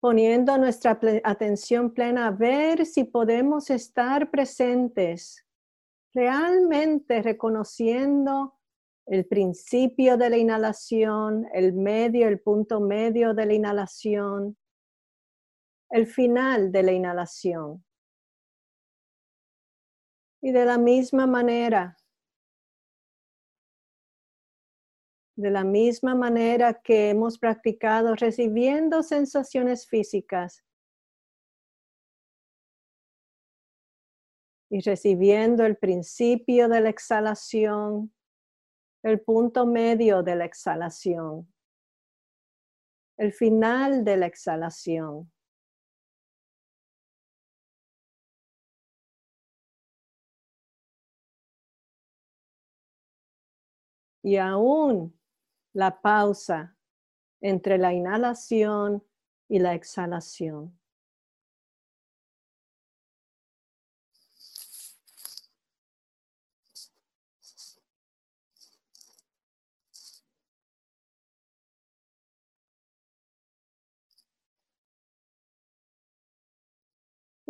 poniendo 0.00 0.58
nuestra 0.58 0.98
atención 1.22 1.92
plena 1.92 2.26
a 2.26 2.30
ver 2.30 2.86
si 2.86 3.04
podemos 3.04 3.70
estar 3.70 4.30
presentes, 4.30 5.43
realmente 6.14 7.20
reconociendo 7.22 8.54
el 9.06 9.26
principio 9.26 10.16
de 10.16 10.30
la 10.30 10.38
inhalación, 10.38 11.46
el 11.52 11.74
medio, 11.74 12.28
el 12.28 12.40
punto 12.40 12.80
medio 12.80 13.34
de 13.34 13.46
la 13.46 13.52
inhalación, 13.52 14.56
el 15.90 16.06
final 16.06 16.72
de 16.72 16.82
la 16.82 16.92
inhalación. 16.92 17.84
Y 20.40 20.52
de 20.52 20.64
la 20.64 20.78
misma 20.78 21.26
manera, 21.26 21.96
de 25.36 25.50
la 25.50 25.64
misma 25.64 26.14
manera 26.14 26.80
que 26.80 27.10
hemos 27.10 27.38
practicado 27.38 28.14
recibiendo 28.14 29.02
sensaciones 29.02 29.86
físicas 29.86 30.63
y 34.74 34.80
recibiendo 34.80 35.64
el 35.64 35.76
principio 35.76 36.68
de 36.68 36.80
la 36.80 36.88
exhalación, 36.88 38.12
el 39.04 39.20
punto 39.20 39.66
medio 39.66 40.24
de 40.24 40.34
la 40.34 40.46
exhalación, 40.46 41.46
el 43.16 43.32
final 43.32 44.04
de 44.04 44.16
la 44.16 44.26
exhalación. 44.26 45.30
y 54.26 54.38
aún 54.38 55.20
la 55.74 56.00
pausa 56.00 56.74
entre 57.42 57.76
la 57.76 57.92
inhalación 57.92 59.04
y 59.48 59.58
la 59.58 59.74
exhalación. 59.74 60.80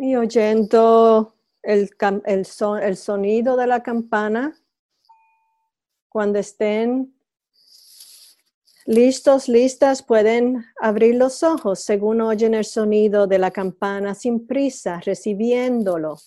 Y 0.05 0.17
oyendo 0.17 1.35
el, 1.63 1.89
el, 2.27 2.47
el 2.83 2.97
sonido 2.99 3.57
de 3.57 3.67
la 3.67 3.83
campana, 3.83 4.55
cuando 6.11 6.39
estén 6.39 7.15
listos, 8.85 9.49
listas, 9.49 10.03
pueden 10.03 10.67
abrir 10.79 11.15
los 11.15 11.43
ojos 11.43 11.81
según 11.81 12.21
oyen 12.21 12.53
el 12.53 12.67
sonido 12.67 13.27
de 13.27 13.39
la 13.39 13.51
campana 13.51 14.15
sin 14.15 14.47
prisa, 14.47 15.01
recibiéndolo. 15.01 16.19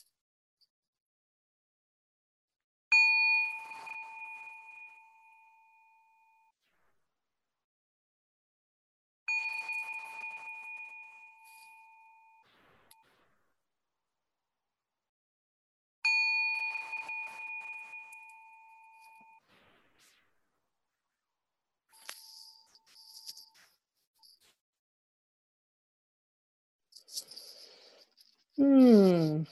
Mm. 28.58 29.46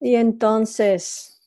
Y 0.00 0.16
entonces, 0.16 1.40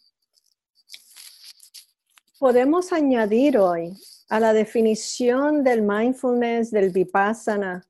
podemos 2.40 2.94
añadir 2.94 3.58
hoy 3.58 3.94
a 4.30 4.40
la 4.40 4.54
definición 4.54 5.64
del 5.64 5.82
mindfulness, 5.82 6.72
del 6.72 6.92
vipassana, 6.92 7.86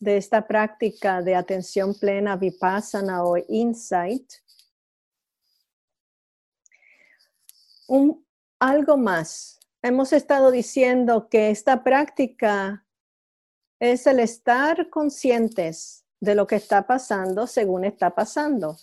de 0.00 0.16
esta 0.16 0.46
práctica 0.46 1.22
de 1.22 1.34
atención 1.34 1.94
plena 1.94 2.36
vipassana 2.36 3.24
o 3.24 3.36
insight, 3.48 4.32
un, 7.88 8.24
algo 8.58 8.96
más. 8.96 9.60
Hemos 9.82 10.12
estado 10.12 10.50
diciendo 10.50 11.28
que 11.28 11.50
esta 11.50 11.84
práctica 11.84 12.86
es 13.80 14.06
el 14.06 14.20
estar 14.20 14.90
conscientes 14.90 16.04
de 16.20 16.34
lo 16.34 16.46
que 16.46 16.56
está 16.56 16.86
pasando 16.86 17.46
según 17.46 17.84
está 17.84 18.14
pasando. 18.14 18.76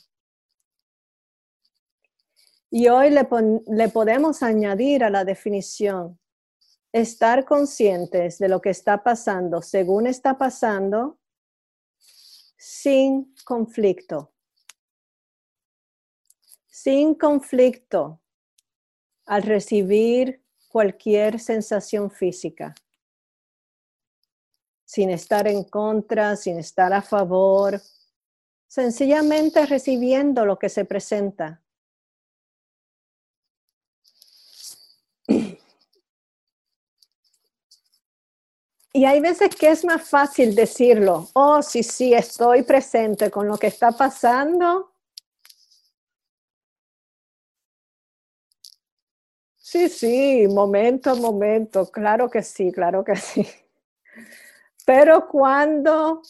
Y 2.69 2.87
hoy 2.87 3.09
le, 3.09 3.89
podemos 3.89 4.43
añadir 4.43 5.03
a 5.03 5.09
la 5.09 5.23
definición, 5.23 6.19
estar 6.91 7.45
conscientes 7.45 8.37
de 8.37 8.49
lo 8.49 8.61
que 8.61 8.69
está 8.69 9.03
pasando 9.03 9.61
según 9.61 10.07
está 10.07 10.37
pasando 10.37 11.19
sin 12.57 13.33
conflicto. 13.45 14.33
Sin 16.67 17.15
conflicto 17.15 18.21
al 19.25 19.43
recibir 19.43 20.43
cualquier 20.67 21.39
sensación 21.39 22.11
física 22.11 22.75
sin 24.95 25.09
estar 25.09 25.45
en 25.45 25.65
contra, 25.65 26.37
sin 26.37 26.57
estar 26.57 26.93
a 26.93 27.01
favor, 27.01 27.81
sencillamente 28.65 29.65
recibiendo 29.65 30.45
lo 30.45 30.57
que 30.57 30.69
se 30.69 30.85
presenta. 30.85 31.61
Y 38.93 39.03
hay 39.03 39.19
veces 39.19 39.53
que 39.53 39.69
es 39.69 39.83
más 39.83 40.09
fácil 40.09 40.55
decirlo, 40.55 41.27
oh, 41.33 41.61
sí, 41.61 41.83
sí, 41.83 42.13
estoy 42.13 42.63
presente 42.63 43.29
con 43.29 43.49
lo 43.49 43.57
que 43.57 43.67
está 43.67 43.91
pasando. 43.91 44.93
Sí, 49.57 49.89
sí, 49.89 50.47
momento, 50.47 51.17
momento, 51.17 51.91
claro 51.91 52.29
que 52.29 52.41
sí, 52.41 52.71
claro 52.71 53.03
que 53.03 53.17
sí. 53.17 53.45
Pero 54.85 55.27
cuando 55.27 56.21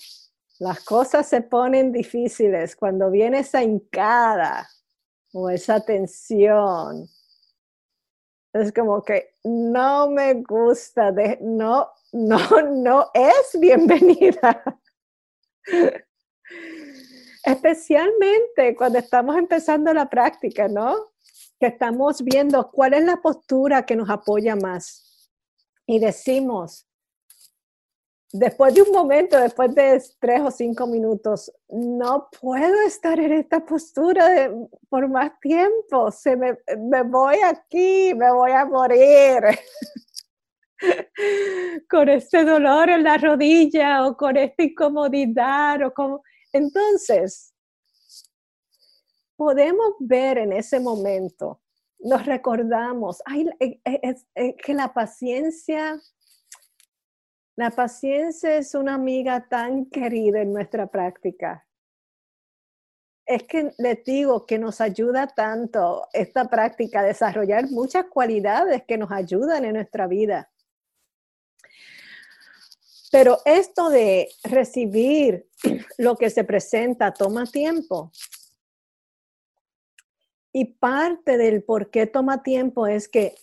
las 0.60 0.84
cosas 0.86 1.28
se 1.28 1.42
ponen 1.42 1.92
difíciles, 1.92 2.76
cuando 2.76 3.12
viene 3.12 3.40
esa 3.40 3.62
hincada 3.62 4.68
o 5.34 5.50
esa 5.50 5.82
tensión, 5.82 7.10
es 8.54 8.72
como 8.72 9.04
que 9.04 9.36
no 9.44 10.10
me 10.10 10.36
gusta, 10.36 11.14
no, 11.42 11.92
no, 12.14 12.62
no 12.62 13.12
es 13.14 13.60
bienvenida. 13.60 14.64
Especialmente 17.44 18.76
cuando 18.78 19.00
estamos 19.00 19.36
empezando 19.36 19.94
la 19.94 20.10
práctica, 20.10 20.70
¿no? 20.70 21.12
Que 21.60 21.68
estamos 21.68 22.24
viendo 22.24 22.72
cuál 22.72 22.94
es 22.94 23.04
la 23.04 23.18
postura 23.18 23.86
que 23.86 23.98
nos 23.98 24.10
apoya 24.10 24.56
más. 24.56 25.30
Y 25.86 26.00
decimos, 26.00 26.88
después 28.40 28.74
de 28.74 28.82
un 28.82 28.92
momento, 28.92 29.40
después 29.40 29.74
de 29.74 30.02
tres 30.20 30.42
o 30.42 30.52
cinco 30.52 30.88
minutos, 30.88 31.52
no 31.70 32.30
puedo 32.40 32.82
estar 32.86 33.20
en 33.20 33.34
esta 33.34 33.66
postura 33.66 34.52
por 34.90 35.08
más 35.10 35.32
tiempo. 35.40 36.12
Se 36.12 36.36
me, 36.36 36.58
me 36.78 37.04
voy 37.04 37.38
aquí, 37.44 38.14
me 38.16 38.32
voy 38.32 38.52
a 38.52 38.66
morir. 38.66 39.42
con 41.90 42.10
este 42.10 42.44
dolor 42.44 42.90
en 42.90 43.04
la 43.04 43.18
rodilla 43.18 44.06
o 44.06 44.16
con 44.16 44.38
esta 44.38 44.64
incomodidad 44.64 45.82
o 45.84 45.94
como... 45.94 46.22
Entonces, 46.52 47.54
podemos 49.36 49.96
ver 50.00 50.38
en 50.38 50.54
ese 50.54 50.80
momento, 50.80 51.62
nos 52.00 52.26
recordamos, 52.26 53.22
ay, 53.26 53.50
es, 53.60 54.26
que 54.64 54.74
la 54.74 54.94
paciencia 54.94 56.00
la 57.56 57.72
paciencia 57.72 58.58
es 58.58 58.76
una 58.76 58.96
amiga 58.96 59.48
tan 59.48 59.86
querida 59.86 60.42
en 60.42 60.54
nuestra 60.54 60.88
práctica. 60.88 61.66
es 63.28 63.42
que 63.44 63.74
les 63.80 64.04
digo 64.04 64.46
que 64.46 64.60
nos 64.60 64.82
ayuda 64.82 65.26
tanto 65.26 66.08
esta 66.14 66.48
práctica 66.48 67.00
a 67.00 67.04
desarrollar 67.04 67.72
muchas 67.72 68.06
cualidades 68.06 68.84
que 68.84 69.00
nos 69.00 69.12
ayudan 69.12 69.66
en 69.66 69.74
nuestra 69.74 70.06
vida. 70.06 70.52
Pero 73.12 73.40
esto 73.46 73.90
de 73.90 74.30
recibir 74.44 75.50
lo 75.98 76.16
que 76.18 76.30
se 76.30 76.44
presenta 76.44 77.14
toma 77.14 77.46
tiempo. 77.46 78.12
Y 80.52 80.66
parte 80.66 81.38
del 81.38 81.64
por 81.64 81.90
qué 81.90 82.06
toma 82.06 82.44
tiempo 82.44 82.86
es 82.86 83.08
que 83.08 83.34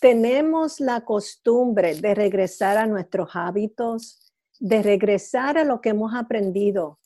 tenemos 0.00 0.80
la 0.80 1.04
costumbre 1.04 1.94
de 1.94 2.14
regresar 2.14 2.78
a 2.78 2.86
nuestros 2.86 3.30
hábitos, 3.34 4.32
de 4.58 4.82
regresar 4.82 5.58
a 5.58 5.64
lo 5.64 5.80
que 5.80 5.90
hemos 5.90 6.14
aprendido 6.14 6.98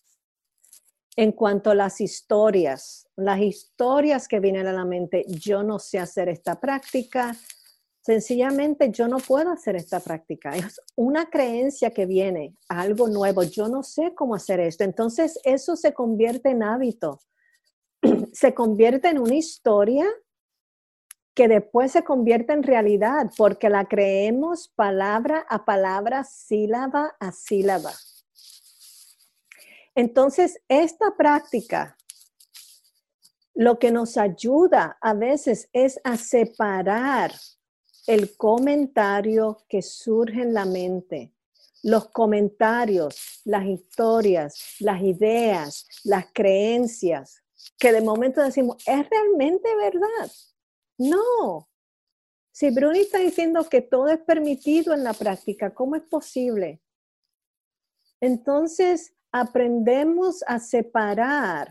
en 1.16 1.32
cuanto 1.32 1.70
a 1.70 1.74
las 1.74 2.00
historias, 2.00 3.08
las 3.16 3.40
historias 3.40 4.26
que 4.26 4.40
vienen 4.40 4.66
a 4.66 4.72
la 4.72 4.84
mente, 4.84 5.24
yo 5.28 5.62
no 5.62 5.78
sé 5.78 5.98
hacer 5.98 6.28
esta 6.28 6.58
práctica, 6.58 7.36
sencillamente 8.00 8.90
yo 8.90 9.06
no 9.06 9.18
puedo 9.18 9.50
hacer 9.50 9.76
esta 9.76 10.00
práctica. 10.00 10.56
Es 10.56 10.80
una 10.96 11.30
creencia 11.30 11.90
que 11.90 12.06
viene, 12.06 12.56
algo 12.68 13.08
nuevo, 13.08 13.44
yo 13.44 13.68
no 13.68 13.82
sé 13.82 14.12
cómo 14.14 14.34
hacer 14.34 14.60
esto. 14.60 14.82
Entonces 14.82 15.38
eso 15.44 15.76
se 15.76 15.94
convierte 15.94 16.50
en 16.50 16.64
hábito, 16.64 17.20
se 18.32 18.52
convierte 18.54 19.08
en 19.08 19.18
una 19.18 19.36
historia 19.36 20.06
que 21.34 21.48
después 21.48 21.92
se 21.92 22.04
convierte 22.04 22.52
en 22.52 22.62
realidad 22.62 23.30
porque 23.36 23.68
la 23.68 23.86
creemos 23.86 24.68
palabra 24.68 25.44
a 25.48 25.64
palabra, 25.64 26.24
sílaba 26.24 27.16
a 27.18 27.32
sílaba. 27.32 27.92
Entonces, 29.94 30.60
esta 30.68 31.16
práctica 31.16 31.96
lo 33.54 33.78
que 33.78 33.92
nos 33.92 34.16
ayuda 34.16 34.98
a 35.00 35.14
veces 35.14 35.68
es 35.72 36.00
a 36.02 36.16
separar 36.16 37.32
el 38.06 38.36
comentario 38.36 39.58
que 39.68 39.80
surge 39.80 40.42
en 40.42 40.52
la 40.52 40.64
mente, 40.64 41.32
los 41.82 42.08
comentarios, 42.08 43.40
las 43.44 43.64
historias, 43.64 44.76
las 44.80 45.00
ideas, 45.02 45.86
las 46.02 46.26
creencias, 46.32 47.42
que 47.78 47.92
de 47.92 48.00
momento 48.00 48.42
decimos, 48.42 48.76
¿es 48.86 49.08
realmente 49.08 49.68
verdad? 49.76 50.30
No. 51.04 51.68
Si 52.50 52.70
Bruni 52.70 53.00
está 53.00 53.18
diciendo 53.18 53.68
que 53.68 53.82
todo 53.82 54.08
es 54.08 54.20
permitido 54.20 54.94
en 54.94 55.04
la 55.04 55.12
práctica, 55.12 55.74
¿cómo 55.74 55.96
es 55.96 56.02
posible? 56.02 56.80
Entonces, 58.20 59.12
aprendemos 59.32 60.42
a 60.46 60.58
separar. 60.60 61.68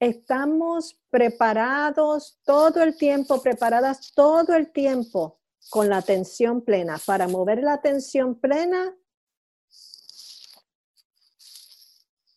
Estamos 0.00 0.98
preparados 1.10 2.40
todo 2.42 2.82
el 2.82 2.96
tiempo, 2.96 3.40
preparadas 3.40 4.12
todo 4.12 4.54
el 4.54 4.72
tiempo 4.72 5.40
con 5.70 5.88
la 5.88 5.98
atención 5.98 6.62
plena. 6.62 6.98
Para 7.04 7.28
mover 7.28 7.62
la 7.62 7.74
atención 7.74 8.40
plena 8.40 8.96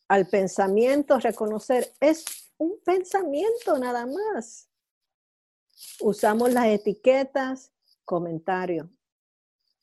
al 0.08 0.28
pensamiento, 0.28 1.20
reconocer, 1.20 1.94
es 2.00 2.47
un 2.58 2.80
pensamiento 2.84 3.78
nada 3.78 4.06
más. 4.06 4.70
Usamos 6.00 6.52
las 6.52 6.68
etiquetas, 6.68 7.72
comentario, 8.04 8.90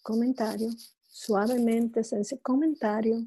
comentario, 0.03 0.71
suavemente, 1.07 2.01
ese 2.01 2.41
comentario. 2.41 3.27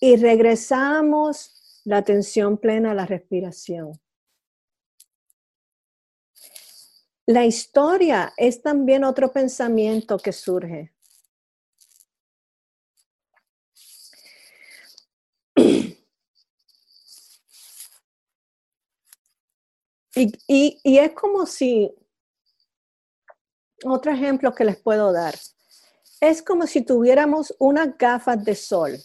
Y 0.00 0.16
regresamos 0.16 1.82
la 1.84 1.98
atención 1.98 2.58
plena 2.58 2.92
a 2.92 2.94
la 2.94 3.06
respiración. 3.06 4.00
La 7.26 7.46
historia 7.46 8.32
es 8.36 8.60
también 8.60 9.04
otro 9.04 9.32
pensamiento 9.32 10.18
que 10.18 10.32
surge. 10.32 10.92
Y, 20.46 20.98
es 20.98 21.12
como 21.12 21.46
si, 21.46 21.90
otro 23.84 24.12
ejemplo 24.12 24.54
que 24.54 24.64
les 24.64 24.76
puedo 24.76 25.12
dar, 25.12 25.34
es 26.20 26.42
como 26.42 26.66
si 26.66 26.82
tuviéramos 26.82 27.54
unas 27.58 27.96
gafas 27.96 28.44
de 28.44 28.54
sol. 28.54 28.98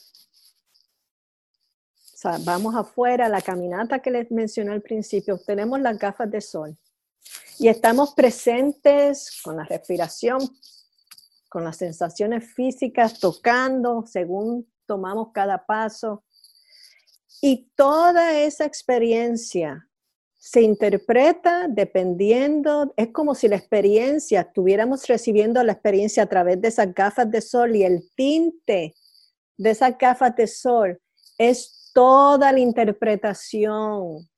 O 2.14 2.18
sea, 2.18 2.38
vamos 2.44 2.76
afuera, 2.76 3.30
la 3.30 3.42
caminata 3.42 4.00
que 4.00 4.12
les 4.12 4.30
mencioné 4.32 4.74
al 4.74 4.82
principio, 4.82 5.40
tenemos 5.40 5.80
las 5.80 5.98
gafas 5.98 6.30
de 6.30 6.42
sol 6.42 6.78
y 7.60 7.70
estamos 7.70 8.14
presentes 8.14 9.42
con 9.42 9.56
la 9.56 9.64
respiración, 9.64 10.40
con 11.48 11.64
las 11.64 11.78
sensaciones 11.78 12.54
físicas, 12.54 13.20
tocando 13.20 14.06
según 14.06 14.70
tomamos 14.86 15.30
cada 15.34 15.66
paso. 15.66 16.26
Y 17.42 17.70
toda 17.76 18.38
esa 18.40 18.66
experiencia 18.66 19.88
se 20.46 20.62
interpreta 20.62 21.68
dependiendo, 21.68 22.94
es 22.98 23.08
como 23.08 23.34
si 23.34 23.48
la 23.48 23.56
experiencia, 23.56 24.42
estuviéramos 24.42 25.08
recibiendo 25.08 25.64
la 25.64 25.72
experiencia 25.72 26.22
a 26.22 26.28
través 26.28 26.62
de 26.62 26.68
esas 26.68 26.94
gafas 26.94 27.32
de 27.32 27.42
sol 27.42 27.76
y 27.76 27.84
el 27.84 28.12
tinte 28.14 28.94
de 29.58 29.70
esas 29.72 29.98
gafas 29.98 30.36
de 30.36 30.46
sol 30.46 31.02
es 31.40 31.90
toda 31.96 32.52
la 32.52 32.60
interpretación. 32.60 34.30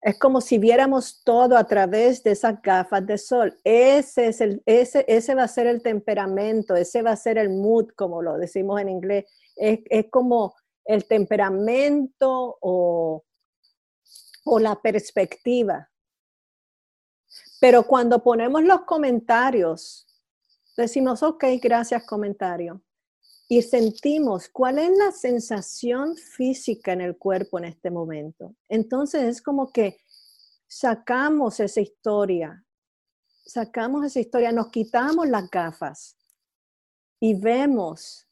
Es 0.00 0.18
como 0.18 0.40
si 0.40 0.56
viéramos 0.56 1.22
todo 1.22 1.58
a 1.58 1.64
través 1.64 2.22
de 2.22 2.30
esas 2.30 2.62
gafas 2.62 3.06
de 3.06 3.18
sol. 3.18 3.54
Ese, 3.62 4.28
es 4.28 4.40
el, 4.40 4.62
ese, 4.64 5.04
ese 5.06 5.34
va 5.34 5.42
a 5.42 5.48
ser 5.48 5.66
el 5.66 5.82
temperamento, 5.82 6.74
ese 6.76 7.02
va 7.02 7.10
a 7.10 7.16
ser 7.16 7.36
el 7.36 7.50
mood, 7.50 7.88
como 7.94 8.22
lo 8.22 8.38
decimos 8.38 8.80
en 8.80 8.88
inglés. 8.88 9.26
Es, 9.54 9.80
es 9.90 10.06
como 10.10 10.54
el 10.86 11.04
temperamento 11.04 12.56
o 12.62 13.22
o 14.44 14.58
la 14.58 14.80
perspectiva. 14.80 15.90
Pero 17.60 17.86
cuando 17.86 18.22
ponemos 18.22 18.62
los 18.62 18.82
comentarios, 18.82 20.06
decimos, 20.76 21.22
ok, 21.22 21.44
gracias 21.62 22.04
comentario. 22.04 22.82
Y 23.48 23.62
sentimos 23.62 24.48
cuál 24.48 24.78
es 24.78 24.90
la 24.96 25.12
sensación 25.12 26.16
física 26.16 26.92
en 26.92 27.00
el 27.00 27.16
cuerpo 27.16 27.58
en 27.58 27.64
este 27.64 27.90
momento. 27.90 28.54
Entonces 28.68 29.22
es 29.24 29.42
como 29.42 29.70
que 29.70 29.98
sacamos 30.66 31.60
esa 31.60 31.80
historia, 31.80 32.64
sacamos 33.44 34.04
esa 34.04 34.20
historia, 34.20 34.50
nos 34.50 34.70
quitamos 34.70 35.28
las 35.28 35.48
gafas 35.50 36.16
y 37.20 37.34
vemos, 37.34 38.26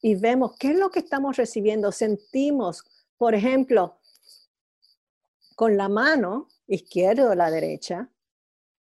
y 0.00 0.14
vemos 0.16 0.56
qué 0.58 0.72
es 0.72 0.78
lo 0.78 0.90
que 0.90 1.00
estamos 1.00 1.36
recibiendo. 1.36 1.92
Sentimos, 1.92 2.84
por 3.16 3.34
ejemplo, 3.34 3.98
con 5.62 5.76
la 5.76 5.88
mano 5.88 6.48
izquierda 6.66 7.30
o 7.30 7.36
la 7.36 7.48
derecha, 7.48 8.10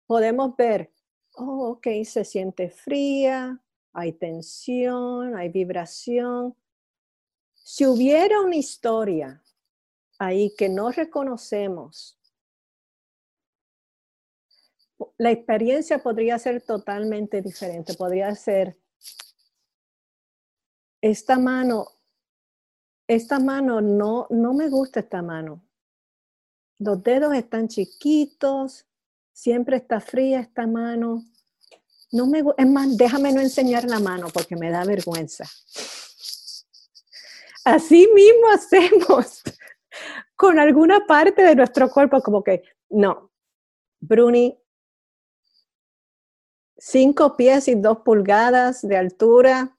podemos 0.08 0.56
ver, 0.58 0.92
oh, 1.36 1.74
ok, 1.74 1.86
se 2.04 2.26
siente 2.26 2.72
fría, 2.72 3.62
hay 3.94 4.14
tensión, 4.14 5.36
hay 5.36 5.50
vibración. 5.50 6.58
Si 7.54 7.86
hubiera 7.86 8.42
una 8.42 8.56
historia 8.56 9.44
ahí 10.18 10.56
que 10.58 10.68
no 10.68 10.90
reconocemos, 10.90 12.20
la 15.20 15.30
experiencia 15.30 16.02
podría 16.02 16.40
ser 16.40 16.64
totalmente 16.64 17.44
diferente. 17.44 17.94
Podría 17.94 18.34
ser, 18.34 18.76
esta 21.00 21.38
mano, 21.38 21.86
esta 23.08 23.38
mano 23.38 23.82
no, 23.82 24.26
no 24.32 24.56
me 24.56 24.68
gusta 24.68 25.02
esta 25.02 25.22
mano. 25.22 25.65
Los 26.78 27.02
dedos 27.04 27.34
están 27.34 27.68
chiquitos, 27.68 28.86
siempre 29.32 29.78
está 29.78 30.00
fría 30.02 30.40
esta 30.40 30.68
mano. 30.68 31.24
No 32.12 32.28
me, 32.28 32.44
es 32.58 32.68
más, 32.68 32.98
déjame 32.98 33.32
no 33.32 33.42
enseñar 33.42 33.86
la 33.86 34.00
mano 34.00 34.28
porque 34.34 34.56
me 34.56 34.70
da 34.70 34.84
vergüenza. 34.84 35.46
Así 37.64 38.08
mismo 38.14 38.50
hacemos 38.50 39.42
con 40.36 40.60
alguna 40.60 41.06
parte 41.06 41.42
de 41.44 41.56
nuestro 41.56 41.90
cuerpo, 41.90 42.22
como 42.22 42.44
que, 42.44 42.64
no, 42.90 43.32
Bruni, 44.00 44.58
cinco 46.78 47.36
pies 47.36 47.68
y 47.68 47.76
dos 47.76 48.00
pulgadas 48.00 48.82
de 48.82 48.98
altura, 48.98 49.78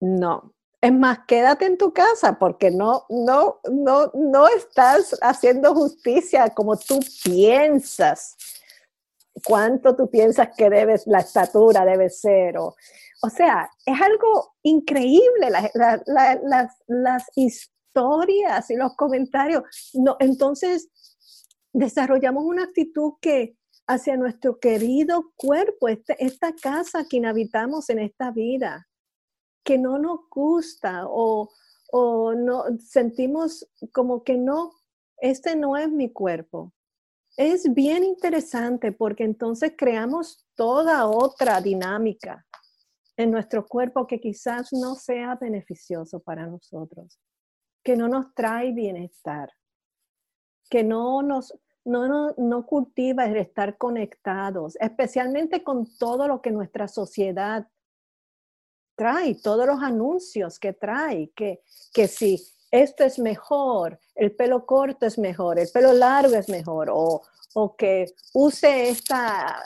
no, 0.00 0.55
es 0.86 0.92
más, 0.92 1.18
quédate 1.26 1.66
en 1.66 1.78
tu 1.78 1.92
casa 1.92 2.38
porque 2.38 2.70
no, 2.70 3.06
no, 3.08 3.58
no, 3.68 4.12
no 4.14 4.46
estás 4.46 5.18
haciendo 5.20 5.74
justicia 5.74 6.50
como 6.50 6.76
tú 6.76 7.00
piensas. 7.24 8.36
¿Cuánto 9.44 9.96
tú 9.96 10.08
piensas 10.08 10.50
que 10.56 10.70
debes, 10.70 11.08
la 11.08 11.18
estatura 11.18 11.84
debe 11.84 12.08
ser? 12.08 12.58
O, 12.58 12.76
o 13.20 13.30
sea, 13.30 13.68
es 13.84 14.00
algo 14.00 14.54
increíble 14.62 15.50
las, 15.50 17.24
historias 17.34 18.70
y 18.70 18.76
los 18.76 18.94
comentarios. 18.94 19.64
No, 19.94 20.16
entonces, 20.20 20.88
desarrollamos 21.72 22.44
una 22.44 22.62
actitud 22.62 23.14
que 23.20 23.56
hacia 23.88 24.16
nuestro 24.16 24.60
querido 24.60 25.32
cuerpo, 25.34 25.88
este, 25.88 26.14
esta 26.24 26.54
casa 26.54 27.06
que 27.10 27.16
inhabitamos 27.16 27.90
en 27.90 27.98
esta 27.98 28.30
vida, 28.30 28.86
que 29.66 29.78
no 29.78 29.98
nos 29.98 30.20
gusta 30.30 31.06
o, 31.08 31.50
o 31.90 32.34
no 32.34 32.64
sentimos 32.78 33.68
como 33.92 34.22
que 34.22 34.38
no, 34.38 34.70
este 35.18 35.56
no 35.56 35.76
es 35.76 35.90
mi 35.90 36.12
cuerpo. 36.12 36.72
Es 37.36 37.74
bien 37.74 38.04
interesante 38.04 38.92
porque 38.92 39.24
entonces 39.24 39.72
creamos 39.76 40.46
toda 40.54 41.08
otra 41.08 41.60
dinámica 41.60 42.46
en 43.16 43.32
nuestro 43.32 43.66
cuerpo 43.66 44.06
que 44.06 44.20
quizás 44.20 44.72
no 44.72 44.94
sea 44.94 45.34
beneficioso 45.34 46.20
para 46.20 46.46
nosotros, 46.46 47.18
que 47.82 47.96
no 47.96 48.06
nos 48.06 48.32
trae 48.34 48.72
bienestar, 48.72 49.50
que 50.70 50.84
no 50.84 51.22
nos 51.22 51.52
no, 51.84 52.34
no, 52.36 52.66
cultiva 52.66 53.26
el 53.26 53.36
estar 53.36 53.78
conectados, 53.78 54.76
especialmente 54.80 55.62
con 55.62 55.86
todo 55.98 56.26
lo 56.26 56.42
que 56.42 56.50
nuestra 56.50 56.88
sociedad 56.88 57.68
trae, 58.96 59.36
todos 59.36 59.66
los 59.66 59.82
anuncios 59.82 60.58
que 60.58 60.72
trae, 60.72 61.30
que, 61.36 61.62
que 61.92 62.08
si 62.08 62.42
esto 62.70 63.04
es 63.04 63.18
mejor, 63.18 64.00
el 64.14 64.34
pelo 64.34 64.66
corto 64.66 65.06
es 65.06 65.18
mejor, 65.18 65.58
el 65.58 65.68
pelo 65.68 65.92
largo 65.92 66.34
es 66.34 66.48
mejor, 66.48 66.90
o, 66.90 67.22
o 67.54 67.76
que 67.76 68.12
use 68.34 68.88
esta, 68.88 69.62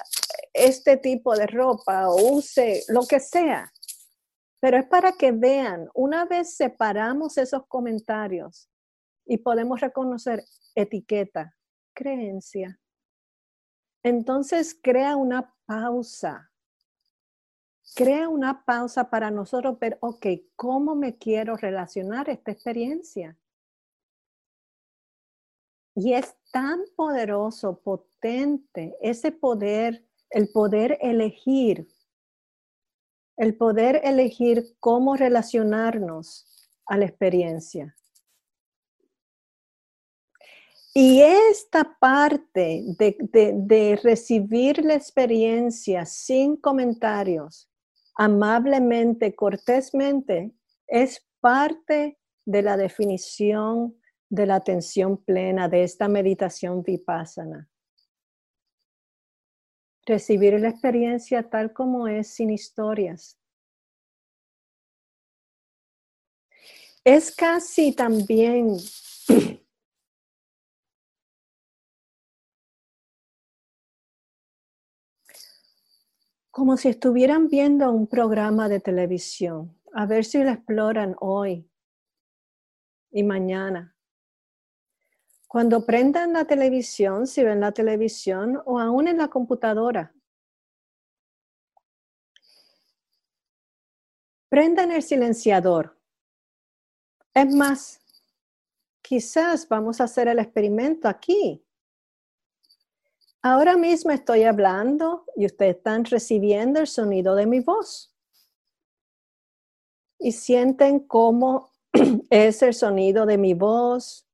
este 0.52 0.96
tipo 0.96 1.34
de 1.34 1.46
ropa 1.46 2.08
o 2.08 2.34
use 2.34 2.84
lo 2.88 3.06
que 3.06 3.20
sea. 3.20 3.72
Pero 4.60 4.76
es 4.76 4.86
para 4.86 5.12
que 5.12 5.32
vean, 5.32 5.88
una 5.94 6.26
vez 6.26 6.54
separamos 6.54 7.38
esos 7.38 7.66
comentarios 7.66 8.68
y 9.24 9.38
podemos 9.38 9.80
reconocer 9.80 10.44
etiqueta, 10.74 11.56
creencia, 11.94 12.78
entonces 14.02 14.78
crea 14.80 15.16
una 15.16 15.54
pausa. 15.66 16.49
Crea 17.94 18.28
una 18.28 18.64
pausa 18.64 19.10
para 19.10 19.30
nosotros 19.30 19.78
ver, 19.78 19.98
ok, 20.00 20.26
¿cómo 20.56 20.94
me 20.94 21.18
quiero 21.18 21.56
relacionar 21.56 22.28
esta 22.28 22.50
experiencia? 22.50 23.36
Y 25.94 26.14
es 26.14 26.34
tan 26.52 26.80
poderoso, 26.96 27.80
potente, 27.80 28.96
ese 29.00 29.32
poder 29.32 30.04
el 30.30 30.48
poder 30.48 30.98
elegir, 31.02 31.88
el 33.36 33.56
poder 33.56 34.00
elegir 34.04 34.76
cómo 34.78 35.16
relacionarnos 35.16 36.46
a 36.86 36.96
la 36.96 37.06
experiencia. 37.06 37.96
Y 40.92 41.20
esta 41.20 41.96
parte 42.00 42.84
de, 42.98 44.00
recibir 44.02 44.84
la 44.84 44.94
experiencia 44.94 46.04
sin 46.04 46.56
comentarios, 46.56 47.69
amablemente, 48.20 49.34
cortésmente, 49.34 50.52
es 50.86 51.26
parte 51.40 52.18
de 52.44 52.62
la 52.62 52.76
definición 52.76 53.96
de 54.28 54.46
la 54.46 54.56
atención 54.56 55.16
plena 55.16 55.68
de 55.68 55.84
esta 55.84 56.06
meditación 56.08 56.82
vipassana 56.82 57.70
recibir 60.10 60.58
la 60.58 60.68
experiencia 60.68 61.48
tal 61.48 61.72
como 61.72 62.08
es, 62.08 62.34
sin 62.34 62.50
historias. 62.50 63.38
Es 67.04 67.34
casi 67.34 67.92
también 67.94 68.76
como 76.50 76.76
si 76.76 76.88
estuvieran 76.88 77.48
viendo 77.48 77.90
un 77.92 78.06
programa 78.06 78.68
de 78.68 78.80
televisión, 78.80 79.76
a 79.92 80.06
ver 80.06 80.24
si 80.24 80.42
lo 80.42 80.50
exploran 80.50 81.14
hoy 81.20 81.68
y 83.10 83.22
mañana. 83.22 83.94
Cuando 85.46 85.84
prendan 85.84 86.32
la 86.32 86.44
televisión, 86.44 87.26
si 87.26 87.42
ven 87.42 87.60
la 87.60 87.72
televisión 87.72 88.60
o 88.66 88.78
aún 88.78 89.08
en 89.08 89.18
la 89.18 89.28
computadora, 89.28 90.14
prendan 94.48 94.92
el 94.92 95.02
silenciador. 95.02 95.98
Es 97.34 97.52
más, 97.54 98.00
quizás 99.00 99.68
vamos 99.68 100.00
a 100.00 100.04
hacer 100.04 100.28
el 100.28 100.38
experimento 100.38 101.08
aquí. 101.08 101.64
Ahora 103.42 103.78
mismo 103.78 104.10
estoy 104.10 104.42
hablando 104.44 105.24
y 105.34 105.46
ustedes 105.46 105.76
están 105.76 106.04
recibiendo 106.04 106.78
el 106.78 106.86
sonido 106.86 107.34
de 107.34 107.46
mi 107.46 107.60
voz. 107.60 108.14
Y 110.18 110.32
sienten 110.32 111.00
cómo 111.00 111.70
es 112.30 112.62
el 112.62 112.74
sonido 112.74 113.24
de 113.24 113.38
mi 113.38 113.54
voz, 113.54 114.28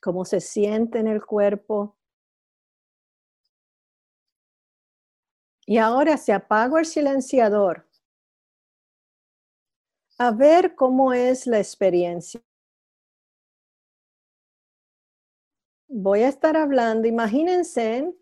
cómo 0.00 0.24
se 0.24 0.40
siente 0.40 1.00
en 1.00 1.08
el 1.08 1.26
cuerpo. 1.26 1.96
Y 5.66 5.78
ahora 5.78 6.16
se 6.16 6.32
apago 6.32 6.78
el 6.78 6.86
silenciador. 6.86 7.88
A 10.16 10.30
ver 10.30 10.76
cómo 10.76 11.12
es 11.12 11.48
la 11.48 11.58
experiencia. 11.58 12.40
Voy 15.88 16.22
a 16.22 16.28
estar 16.28 16.56
hablando, 16.56 17.08
imagínense 17.08 18.14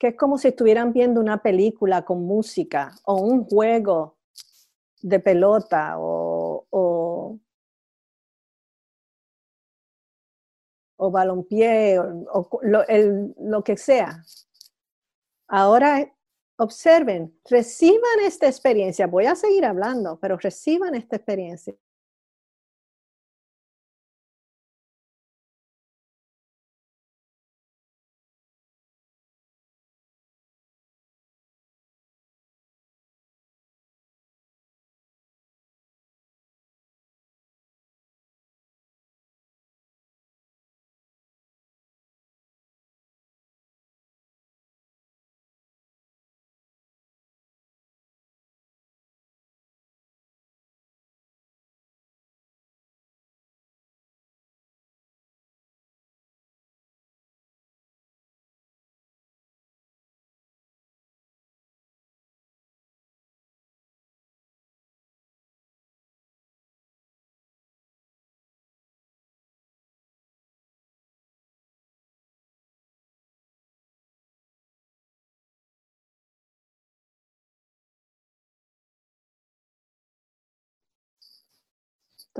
que 0.00 0.08
es 0.08 0.16
como 0.16 0.38
si 0.38 0.48
estuvieran 0.48 0.94
viendo 0.94 1.20
una 1.20 1.42
película 1.42 2.06
con 2.06 2.24
música 2.24 2.92
o 3.04 3.20
un 3.20 3.44
juego 3.44 4.16
de 5.02 5.20
pelota 5.20 5.96
o, 5.98 6.66
o 6.70 7.38
o 10.96 11.10
balompié 11.10 11.98
o, 11.98 12.60
lo, 12.62 12.84
lo 13.38 13.64
que 13.64 13.76
sea. 13.76 14.24
Ahora 15.48 16.10
observen, 16.56 17.38
reciban 17.48 18.20
esta 18.24 18.46
experiencia. 18.46 19.06
Voy 19.06 19.26
a 19.26 19.34
seguir 19.34 19.66
hablando, 19.66 20.18
pero 20.18 20.38
reciban 20.38 20.94
esta 20.94 21.16
experiencia. 21.16 21.74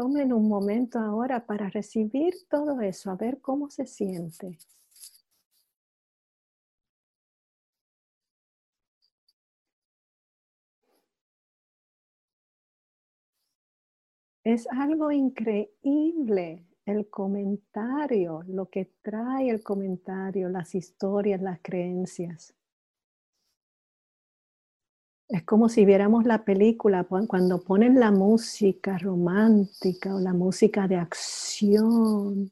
Tomen 0.00 0.32
un 0.32 0.48
momento 0.48 0.98
ahora 0.98 1.44
para 1.44 1.68
recibir 1.68 2.32
todo 2.48 2.80
eso, 2.80 3.10
a 3.10 3.16
ver 3.16 3.38
cómo 3.42 3.68
se 3.68 3.86
siente. 3.86 4.56
Es 14.42 14.66
algo 14.70 15.12
increíble 15.12 16.64
el 16.86 17.10
comentario, 17.10 18.42
lo 18.48 18.70
que 18.70 18.86
trae 19.02 19.50
el 19.50 19.62
comentario, 19.62 20.48
las 20.48 20.74
historias, 20.74 21.42
las 21.42 21.60
creencias. 21.60 22.54
Es 25.30 25.44
como 25.44 25.68
si 25.68 25.84
viéramos 25.84 26.24
la 26.24 26.44
película 26.44 27.04
cuando 27.04 27.62
ponen 27.62 28.00
la 28.00 28.10
música 28.10 28.98
romántica 28.98 30.16
o 30.16 30.18
la 30.18 30.32
música 30.32 30.88
de 30.88 30.96
acción. 30.96 32.50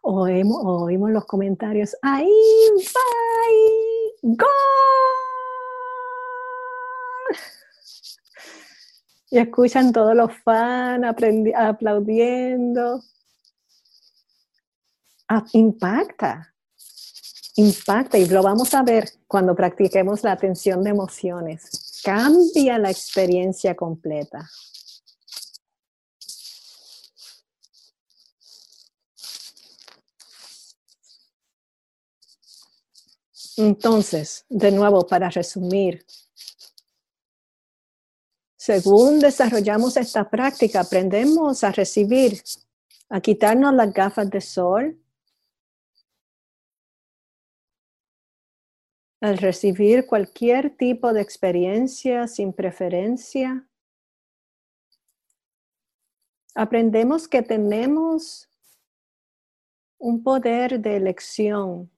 O 0.00 0.20
oímos, 0.20 1.10
los 1.10 1.24
comentarios, 1.24 1.96
¡ahí 2.02 2.30
va! 2.94 3.00
¡Gol! 4.22 4.46
Y 9.28 9.38
escuchan 9.38 9.92
todos 9.92 10.14
los 10.14 10.32
fans 10.44 11.04
aplaudiendo. 11.56 13.02
Ah, 15.28 15.44
impacta, 15.52 16.54
impacta 17.56 18.18
y 18.18 18.26
lo 18.26 18.42
vamos 18.42 18.74
a 18.74 18.82
ver 18.82 19.10
cuando 19.26 19.54
practiquemos 19.54 20.22
la 20.22 20.32
atención 20.32 20.82
de 20.84 20.90
emociones. 20.90 22.00
Cambia 22.04 22.78
la 22.78 22.90
experiencia 22.90 23.74
completa. 23.74 24.48
Entonces, 33.56 34.44
de 34.50 34.70
nuevo, 34.70 35.06
para 35.06 35.30
resumir, 35.30 36.04
según 38.54 39.18
desarrollamos 39.18 39.96
esta 39.96 40.28
práctica, 40.28 40.80
aprendemos 40.80 41.64
a 41.64 41.72
recibir, 41.72 42.42
a 43.08 43.20
quitarnos 43.20 43.72
las 43.72 43.94
gafas 43.94 44.28
de 44.28 44.42
sol, 44.42 45.00
al 49.20 49.38
recibir 49.38 50.06
cualquier 50.06 50.76
tipo 50.76 51.12
de 51.12 51.22
experiencia 51.22 52.26
sin 52.26 52.52
preferencia, 52.52 53.66
aprendemos 56.54 57.28
que 57.28 57.42
tenemos 57.42 58.48
un 59.98 60.22
poder 60.22 60.80
de 60.80 60.96
elección. 60.96 61.90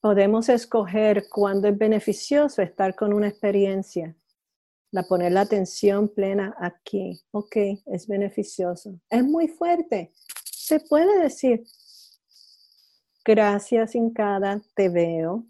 Podemos 0.00 0.48
escoger 0.48 1.28
cuándo 1.28 1.68
es 1.68 1.76
beneficioso 1.76 2.62
estar 2.62 2.94
con 2.94 3.12
una 3.12 3.28
experiencia. 3.28 4.14
La 4.90 5.02
poner 5.02 5.32
la 5.32 5.40
atención 5.40 6.08
plena 6.08 6.54
aquí. 6.58 7.20
Ok, 7.32 7.56
es 7.86 8.06
beneficioso. 8.06 9.00
Es 9.10 9.24
muy 9.24 9.48
fuerte. 9.48 10.12
Se 10.44 10.78
puede 10.80 11.20
decir, 11.20 11.64
Gracias, 13.24 13.94
Incada, 13.94 14.60
te 14.74 14.90
veo. 14.90 15.46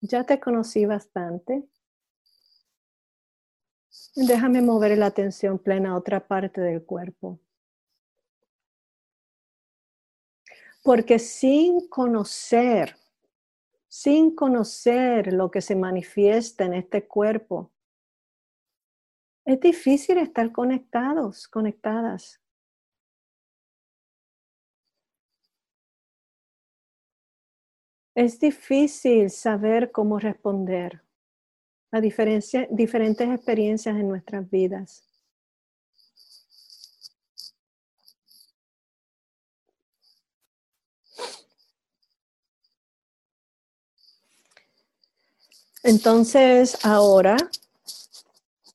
Ya 0.00 0.24
te 0.24 0.38
conocí 0.38 0.86
bastante. 0.86 1.68
Déjame 4.14 4.62
mover 4.62 4.96
la 4.96 5.06
atención 5.06 5.58
plena 5.58 5.90
a 5.90 5.96
otra 5.96 6.26
parte 6.26 6.60
del 6.60 6.84
cuerpo. 6.84 7.40
Porque 10.84 11.18
sin 11.18 11.88
conocer, 11.88 12.96
sin 13.88 14.34
conocer 14.34 15.32
lo 15.32 15.50
que 15.50 15.60
se 15.60 15.74
manifiesta 15.74 16.64
en 16.64 16.74
este 16.74 17.06
cuerpo, 17.06 17.72
es 19.44 19.58
difícil 19.58 20.18
estar 20.18 20.52
conectados, 20.52 21.48
conectadas. 21.48 22.40
Es 28.20 28.38
difícil 28.38 29.30
saber 29.30 29.90
cómo 29.90 30.18
responder 30.18 31.00
a 31.90 32.02
diferentes 32.02 32.68
experiencias 32.70 33.96
en 33.96 34.08
nuestras 34.08 34.50
vidas. 34.50 35.02
Entonces, 45.82 46.76
ahora, 46.84 47.38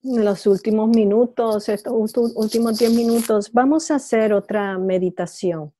en 0.01 0.25
los 0.25 0.47
últimos 0.47 0.89
minutos, 0.89 1.69
estos 1.69 1.93
últimos 2.35 2.79
10 2.79 2.93
minutos, 2.93 3.53
vamos 3.53 3.91
a 3.91 3.97
hacer 3.97 4.33
otra 4.33 4.79
meditación. 4.79 5.71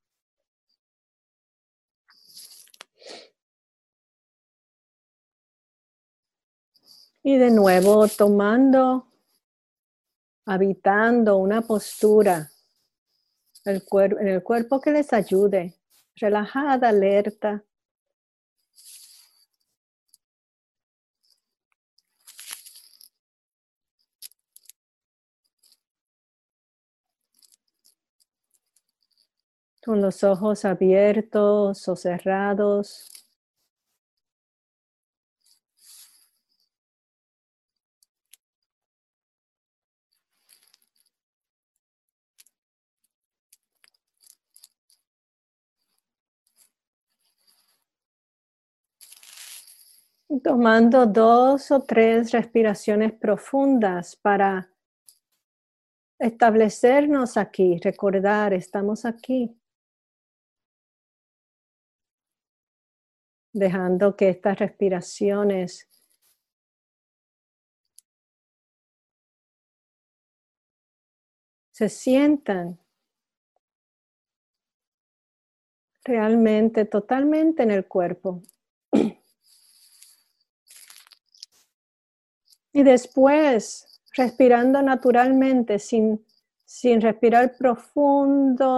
Y 7.28 7.38
de 7.38 7.50
nuevo 7.50 8.08
tomando, 8.08 9.08
habitando 10.46 11.38
una 11.38 11.64
postura 11.64 12.52
en 13.66 14.28
el 14.28 14.44
cuerpo 14.44 14.80
que 14.80 14.92
les 14.92 15.12
ayude, 15.12 15.74
relajada, 16.18 16.90
alerta. 16.90 17.64
Con 29.84 30.00
los 30.00 30.24
ojos 30.24 30.64
abiertos 30.64 31.88
o 31.88 31.96
cerrados. 31.96 33.25
Tomando 50.44 51.06
dos 51.06 51.72
o 51.72 51.82
tres 51.82 52.32
respiraciones 52.32 53.14
profundas 53.14 54.16
para 54.16 54.70
establecernos 56.20 57.38
aquí, 57.38 57.80
recordar, 57.80 58.54
estamos 58.54 59.06
aquí. 59.06 59.56
Dejando 63.54 64.16
que 64.18 64.30
estas 64.30 64.60
respiraciones 64.60 65.88
se 71.72 71.88
sientan 71.88 72.80
realmente, 76.04 76.86
totalmente 76.86 77.64
en 77.64 77.72
el 77.72 77.88
cuerpo. 77.88 78.42
Y 82.76 82.84
después, 82.84 84.02
respirando 84.18 84.82
naturalmente, 84.82 85.80
sin, 85.80 86.26
sin 86.66 87.00
respirar 87.00 87.56
profundo, 87.58 88.70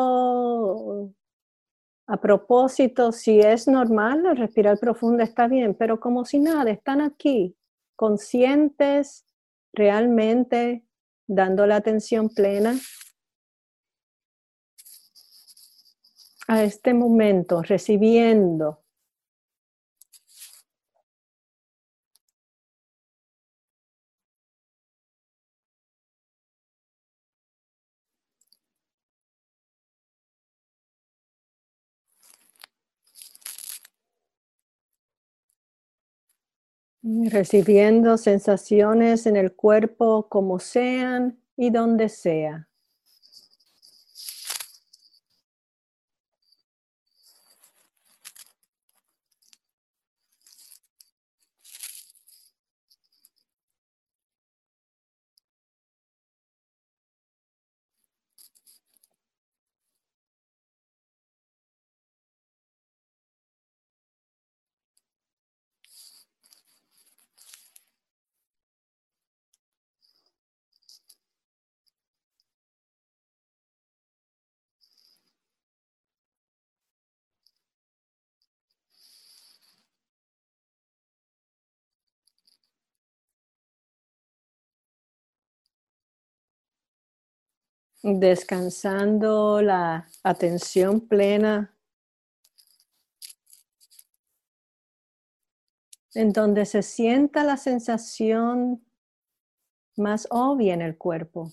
a 2.05 2.21
propósito, 2.21 3.11
si 3.11 3.39
es 3.39 3.67
normal, 3.67 4.37
respirar 4.37 4.77
profundo 4.77 5.23
está 5.23 5.47
bien, 5.47 5.73
pero 5.73 5.99
como 5.99 6.25
si 6.25 6.37
nada, 6.37 6.69
están 6.69 7.01
aquí, 7.01 7.57
conscientes, 7.95 9.25
realmente 9.73 10.85
dando 11.25 11.65
la 11.65 11.77
atención 11.77 12.29
plena 12.29 12.75
a 16.47 16.61
este 16.61 16.93
momento, 16.93 17.63
recibiendo 17.63 18.83
Recibiendo 37.09 38.17
sensaciones 38.17 39.27
en 39.27 39.37
el 39.37 39.53
cuerpo 39.53 40.27
como 40.27 40.59
sean 40.59 41.39
y 41.55 41.69
donde 41.69 42.09
sea. 42.09 42.66
Descansando 88.15 89.61
la 89.61 90.07
atención 90.23 91.01
plena 91.01 91.75
en 96.13 96.31
donde 96.31 96.65
se 96.65 96.81
sienta 96.81 97.43
la 97.43 97.57
sensación 97.57 98.83
más 99.97 100.27
obvia 100.31 100.73
en 100.73 100.81
el 100.81 100.97
cuerpo, 100.97 101.51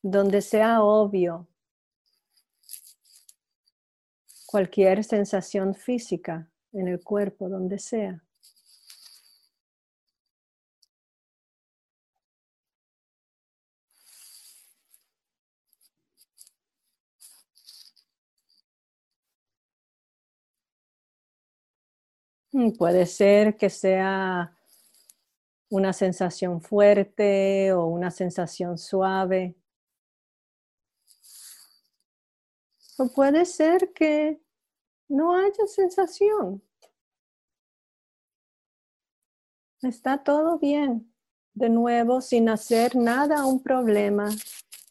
donde 0.00 0.40
sea 0.40 0.82
obvio 0.82 1.48
cualquier 4.46 5.02
sensación 5.02 5.74
física 5.74 6.50
en 6.72 6.88
el 6.88 7.02
cuerpo, 7.02 7.48
donde 7.48 7.78
sea. 7.78 8.23
Puede 22.78 23.06
ser 23.06 23.56
que 23.56 23.68
sea 23.68 24.56
una 25.70 25.92
sensación 25.92 26.60
fuerte 26.60 27.72
o 27.72 27.86
una 27.86 28.10
sensación 28.10 28.78
suave. 28.78 29.56
O 32.96 33.12
puede 33.12 33.44
ser 33.44 33.92
que 33.92 34.40
no 35.08 35.36
haya 35.36 35.66
sensación. 35.66 36.62
Está 39.82 40.22
todo 40.22 40.58
bien. 40.58 41.12
De 41.54 41.68
nuevo, 41.68 42.20
sin 42.20 42.48
hacer 42.48 42.96
nada 42.96 43.46
un 43.46 43.62
problema, 43.62 44.28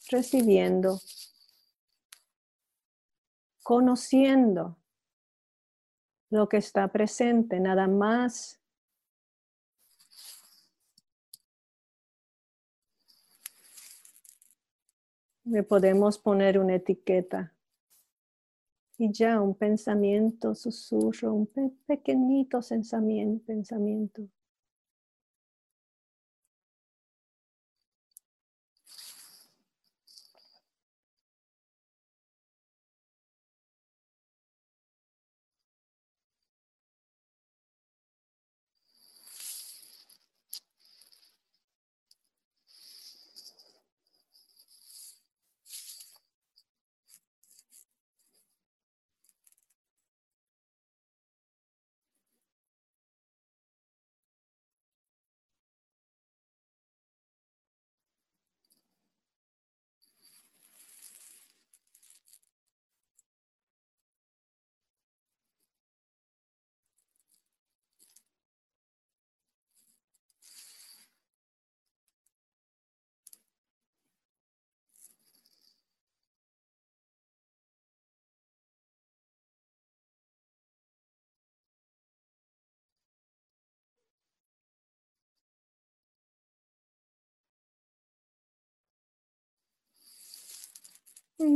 recibiendo, 0.10 1.00
conociendo 3.64 4.83
lo 6.34 6.50
que 6.50 6.58
está 6.58 6.88
presente, 6.88 7.60
nada 7.60 7.88
más. 7.88 8.60
Le 15.44 15.62
podemos 15.62 16.18
poner 16.18 16.58
una 16.58 16.76
etiqueta 16.76 17.54
y 18.98 19.12
ya 19.12 19.40
un 19.42 19.54
pensamiento, 19.54 20.56
susurro, 20.56 21.34
un 21.34 21.48
pequeñito 21.86 22.62
pensamiento. 23.46 24.28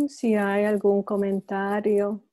Si 0.09 0.35
hay 0.35 0.65
algún 0.65 1.03
comentario, 1.03 2.23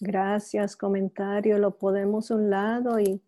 gracias, 0.00 0.76
comentario, 0.76 1.58
lo 1.58 1.78
podemos 1.78 2.30
un 2.30 2.50
lado 2.50 2.98
y 2.98 3.22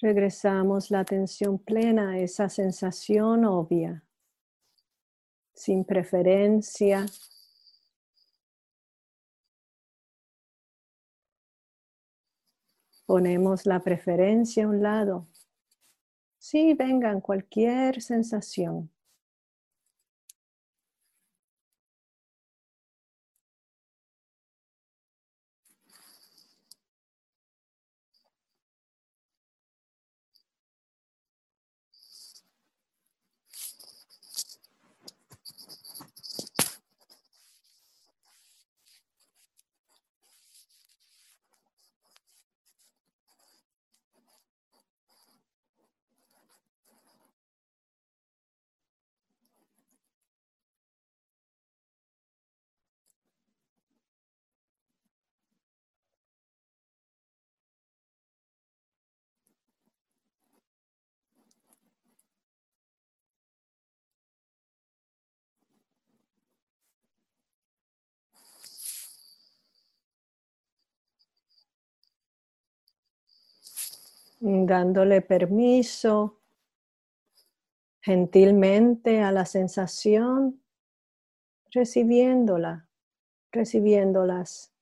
regresamos 0.00 0.90
la 0.90 1.00
atención 1.00 1.58
plena 1.58 2.12
a 2.12 2.18
esa 2.18 2.48
sensación 2.48 3.44
obvia, 3.44 4.04
sin 5.54 5.84
preferencia. 5.84 7.04
Ponemos 13.06 13.66
la 13.66 13.80
preferencia 13.80 14.64
a 14.64 14.68
un 14.68 14.82
lado. 14.82 15.26
Sí, 16.50 16.72
vengan 16.74 17.20
cualquier 17.20 18.00
sensación. 18.00 18.90
Dándole 74.40 75.20
permiso 75.20 76.38
gentilmente 78.00 79.20
a 79.20 79.32
la 79.32 79.44
sensación, 79.44 80.62
recibiéndola, 81.70 82.88
recibiéndolas. 83.52 84.72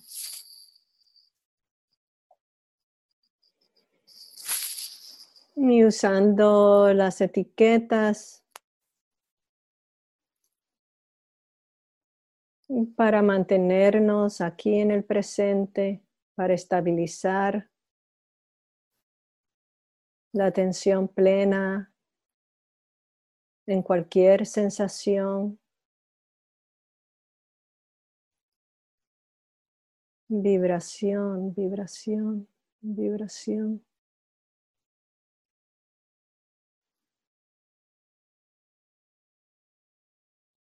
y 5.56 5.84
usando 5.84 6.94
las 6.94 7.20
etiquetas 7.20 8.44
para 12.96 13.22
mantenernos 13.22 14.40
aquí 14.40 14.78
en 14.78 14.92
el 14.92 15.02
presente, 15.04 16.02
para 16.36 16.54
estabilizar 16.54 17.68
la 20.32 20.46
atención 20.46 21.08
plena 21.08 21.92
en 23.66 23.82
cualquier 23.82 24.46
sensación, 24.46 25.58
vibración, 30.28 31.54
vibración, 31.54 32.48
vibración. 32.80 33.84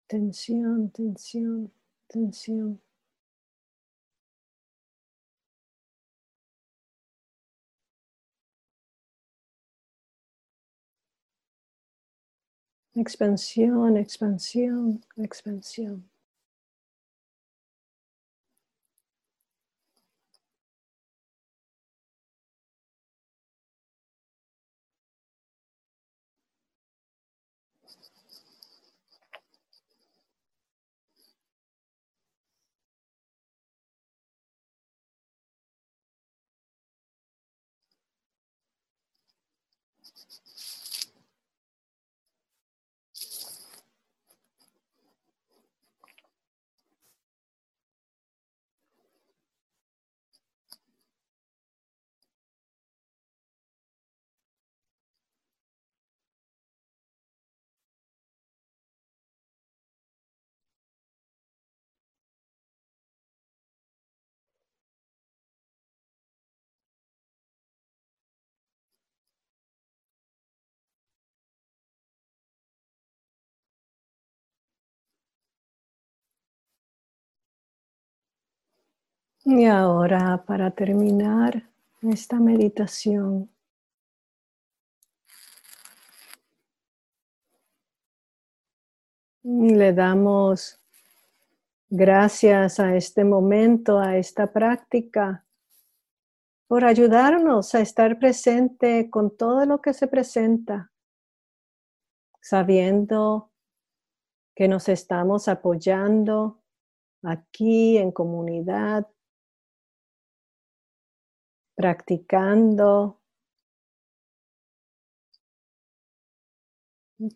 Tensión, 0.08 0.92
tensión, 0.92 1.74
tensión. 2.08 2.85
Expansión, 12.96 13.98
expansión, 13.98 15.06
expansión. 15.18 16.10
Y 79.48 79.66
ahora 79.66 80.44
para 80.44 80.72
terminar 80.72 81.70
esta 82.02 82.40
meditación, 82.40 83.48
le 89.44 89.94
damos 89.94 90.82
gracias 91.88 92.80
a 92.80 92.96
este 92.96 93.24
momento, 93.24 94.00
a 94.00 94.18
esta 94.18 94.52
práctica, 94.52 95.46
por 96.68 96.84
ayudarnos 96.84 97.76
a 97.76 97.82
estar 97.82 98.18
presente 98.18 99.12
con 99.12 99.38
todo 99.38 99.68
lo 99.68 99.80
que 99.80 99.94
se 99.94 100.08
presenta, 100.08 100.92
sabiendo 102.42 103.52
que 104.56 104.68
nos 104.68 104.90
estamos 104.90 105.48
apoyando 105.48 106.64
aquí 107.22 108.00
en 108.00 108.12
comunidad 108.12 109.06
practicando 111.76 113.22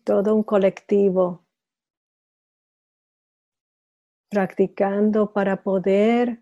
todo 0.04 0.34
un 0.34 0.42
colectivo, 0.42 1.44
practicando 4.30 5.32
para 5.32 5.62
poder 5.62 6.40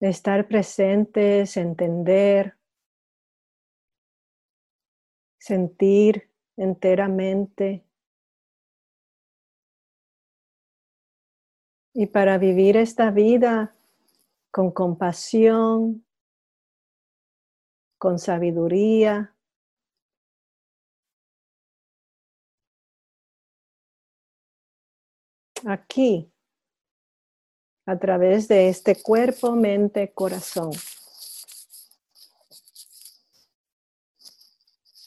estar 0.00 0.46
presentes, 0.46 1.56
entender, 1.56 2.56
sentir 5.38 6.30
enteramente. 6.56 7.84
Y 11.94 12.06
para 12.08 12.36
vivir 12.36 12.76
esta 12.76 13.10
vida 13.10 13.74
con 14.50 14.70
compasión, 14.70 16.05
con 17.98 18.18
sabiduría. 18.18 19.32
Aquí, 25.64 26.30
a 27.86 27.98
través 27.98 28.48
de 28.48 28.68
este 28.68 29.00
cuerpo, 29.00 29.54
mente, 29.54 30.12
corazón. 30.12 30.72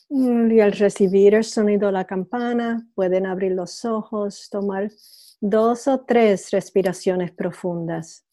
Y 0.10 0.60
al 0.60 0.72
recibir 0.72 1.36
el 1.36 1.44
sonido 1.44 1.88
de 1.88 1.92
la 1.92 2.06
campana, 2.06 2.88
pueden 2.96 3.28
abrir 3.28 3.52
los 3.52 3.86
ojos, 3.86 4.50
tomar 4.50 4.90
dos 5.40 5.88
o 5.88 6.00
tres 6.02 6.50
respiraciones 6.52 7.32
profundas. 7.32 8.26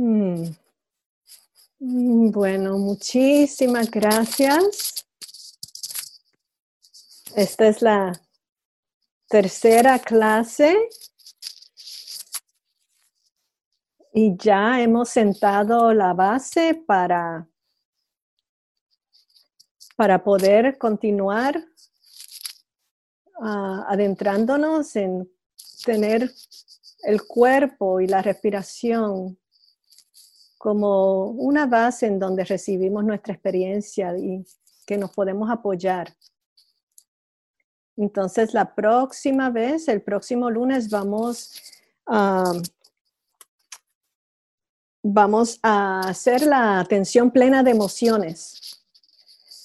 Mm. 0.00 0.54
Mm, 1.80 2.19
bueno, 2.30 2.78
muchísimas 2.78 3.90
gracias. 3.90 5.04
Esta 7.34 7.66
es 7.66 7.82
la 7.82 8.12
tercera 9.28 9.98
clase 9.98 10.76
y 14.12 14.36
ya 14.36 14.80
hemos 14.80 15.08
sentado 15.08 15.92
la 15.92 16.14
base 16.14 16.74
para, 16.86 17.48
para 19.96 20.22
poder 20.22 20.78
continuar 20.78 21.64
ah, 23.40 23.86
adentrándonos 23.88 24.94
en 24.94 25.28
tener 25.84 26.32
el 27.02 27.26
cuerpo 27.26 28.00
y 28.00 28.06
la 28.06 28.22
respiración 28.22 29.39
como 30.60 31.28
una 31.28 31.64
base 31.64 32.06
en 32.06 32.18
donde 32.18 32.44
recibimos 32.44 33.02
nuestra 33.02 33.32
experiencia 33.32 34.14
y 34.18 34.44
que 34.84 34.98
nos 34.98 35.10
podemos 35.10 35.48
apoyar. 35.48 36.14
Entonces, 37.96 38.52
la 38.52 38.74
próxima 38.74 39.48
vez, 39.48 39.88
el 39.88 40.02
próximo 40.02 40.50
lunes, 40.50 40.90
vamos 40.90 41.54
a, 42.04 42.52
vamos 45.02 45.58
a 45.62 46.00
hacer 46.00 46.42
la 46.42 46.78
atención 46.78 47.30
plena 47.30 47.62
de 47.62 47.70
emociones. 47.70 48.84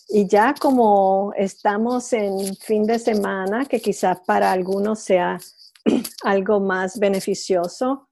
Y 0.08 0.30
ya 0.30 0.56
como 0.58 1.34
estamos 1.36 2.14
en 2.14 2.56
fin 2.56 2.86
de 2.86 3.00
semana, 3.00 3.66
que 3.66 3.82
quizás 3.82 4.22
para 4.22 4.50
algunos 4.50 5.02
sea 5.02 5.40
algo 6.24 6.62
más 6.62 6.98
beneficioso, 6.98 8.08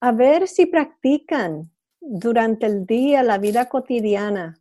a 0.00 0.12
ver 0.12 0.48
si 0.48 0.66
practican 0.66 1.70
durante 2.00 2.66
el 2.66 2.86
día 2.86 3.22
la 3.22 3.38
vida 3.38 3.68
cotidiana, 3.68 4.60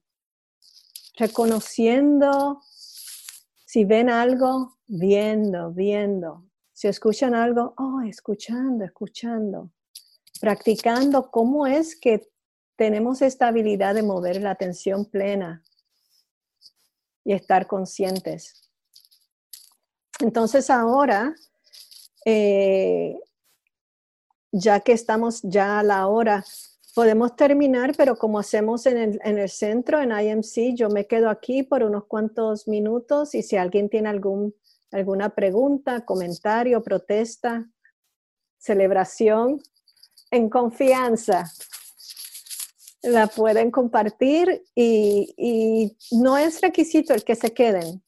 reconociendo 1.17 2.61
si 3.65 3.85
ven 3.85 4.09
algo, 4.09 4.77
viendo, 4.87 5.71
viendo. 5.71 6.45
Si 6.73 6.87
escuchan 6.87 7.35
algo, 7.35 7.73
oh, 7.77 8.01
escuchando, 8.01 8.83
escuchando. 8.83 9.71
Practicando 10.41 11.29
cómo 11.29 11.67
es 11.67 11.95
que 11.95 12.29
tenemos 12.75 13.21
esta 13.21 13.47
habilidad 13.47 13.93
de 13.95 14.03
mover 14.03 14.41
la 14.41 14.51
atención 14.51 15.05
plena 15.05 15.63
y 17.23 17.33
estar 17.33 17.67
conscientes. 17.67 18.71
Entonces 20.19 20.69
ahora 20.69 21.35
eh, 22.25 23.19
ya 24.51 24.79
que 24.79 24.93
estamos 24.93 25.41
ya 25.43 25.79
a 25.79 25.83
la 25.83 26.07
hora, 26.07 26.43
podemos 26.95 27.35
terminar, 27.35 27.93
pero 27.95 28.17
como 28.17 28.39
hacemos 28.39 28.85
en 28.85 28.97
el, 28.97 29.19
en 29.23 29.37
el, 29.37 29.49
centro, 29.49 30.01
en 30.01 30.11
IMC, 30.11 30.75
yo 30.75 30.89
me 30.89 31.05
quedo 31.05 31.29
aquí 31.29 31.63
por 31.63 31.83
unos 31.83 32.05
cuantos 32.05 32.67
minutos 32.67 33.35
y 33.35 33.43
si 33.43 33.57
alguien 33.57 33.89
tiene 33.89 34.09
algún, 34.09 34.55
alguna 34.91 35.29
pregunta, 35.29 36.03
comentario, 36.05 36.81
protesta, 36.81 37.69
celebración, 38.57 39.61
en 40.31 40.49
confianza, 40.49 41.49
la 43.01 43.27
pueden 43.27 43.71
compartir 43.71 44.63
y, 44.75 45.95
no 46.11 46.37
es 46.37 46.61
requisito 46.61 47.13
el 47.13 47.23
que 47.23 47.35
se 47.35 47.53
queden. 47.53 48.03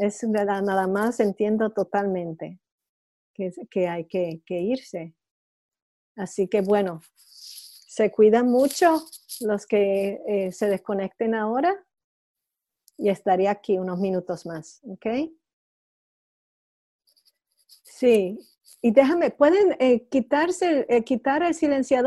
Es 0.00 0.22
nada 0.24 0.86
más, 0.86 1.20
entiendo 1.20 1.70
totalmente 1.70 2.60
que, 3.34 3.52
que 3.70 3.88
hay 3.88 4.06
que, 4.06 4.42
que 4.46 4.60
irse 4.60 5.15
Así 6.16 6.48
que 6.48 6.62
bueno, 6.62 7.02
se 7.14 8.10
cuidan 8.10 8.50
mucho 8.50 9.04
los 9.40 9.66
que 9.66 10.20
eh, 10.26 10.52
se 10.52 10.68
desconecten 10.68 11.34
ahora 11.34 11.84
y 12.98 13.10
estaré 13.10 13.48
aquí 13.48 13.78
unos 13.78 13.98
minutos 13.98 14.46
más, 14.46 14.80
¿ok? 14.84 15.06
Sí, 17.82 18.38
y 18.82 18.90
déjame, 18.90 19.30
¿pueden 19.30 19.76
eh, 19.78 20.06
quitarse, 20.08 20.86
quitar 21.04 21.42
el 21.42 21.54
silenciador? 21.54 22.04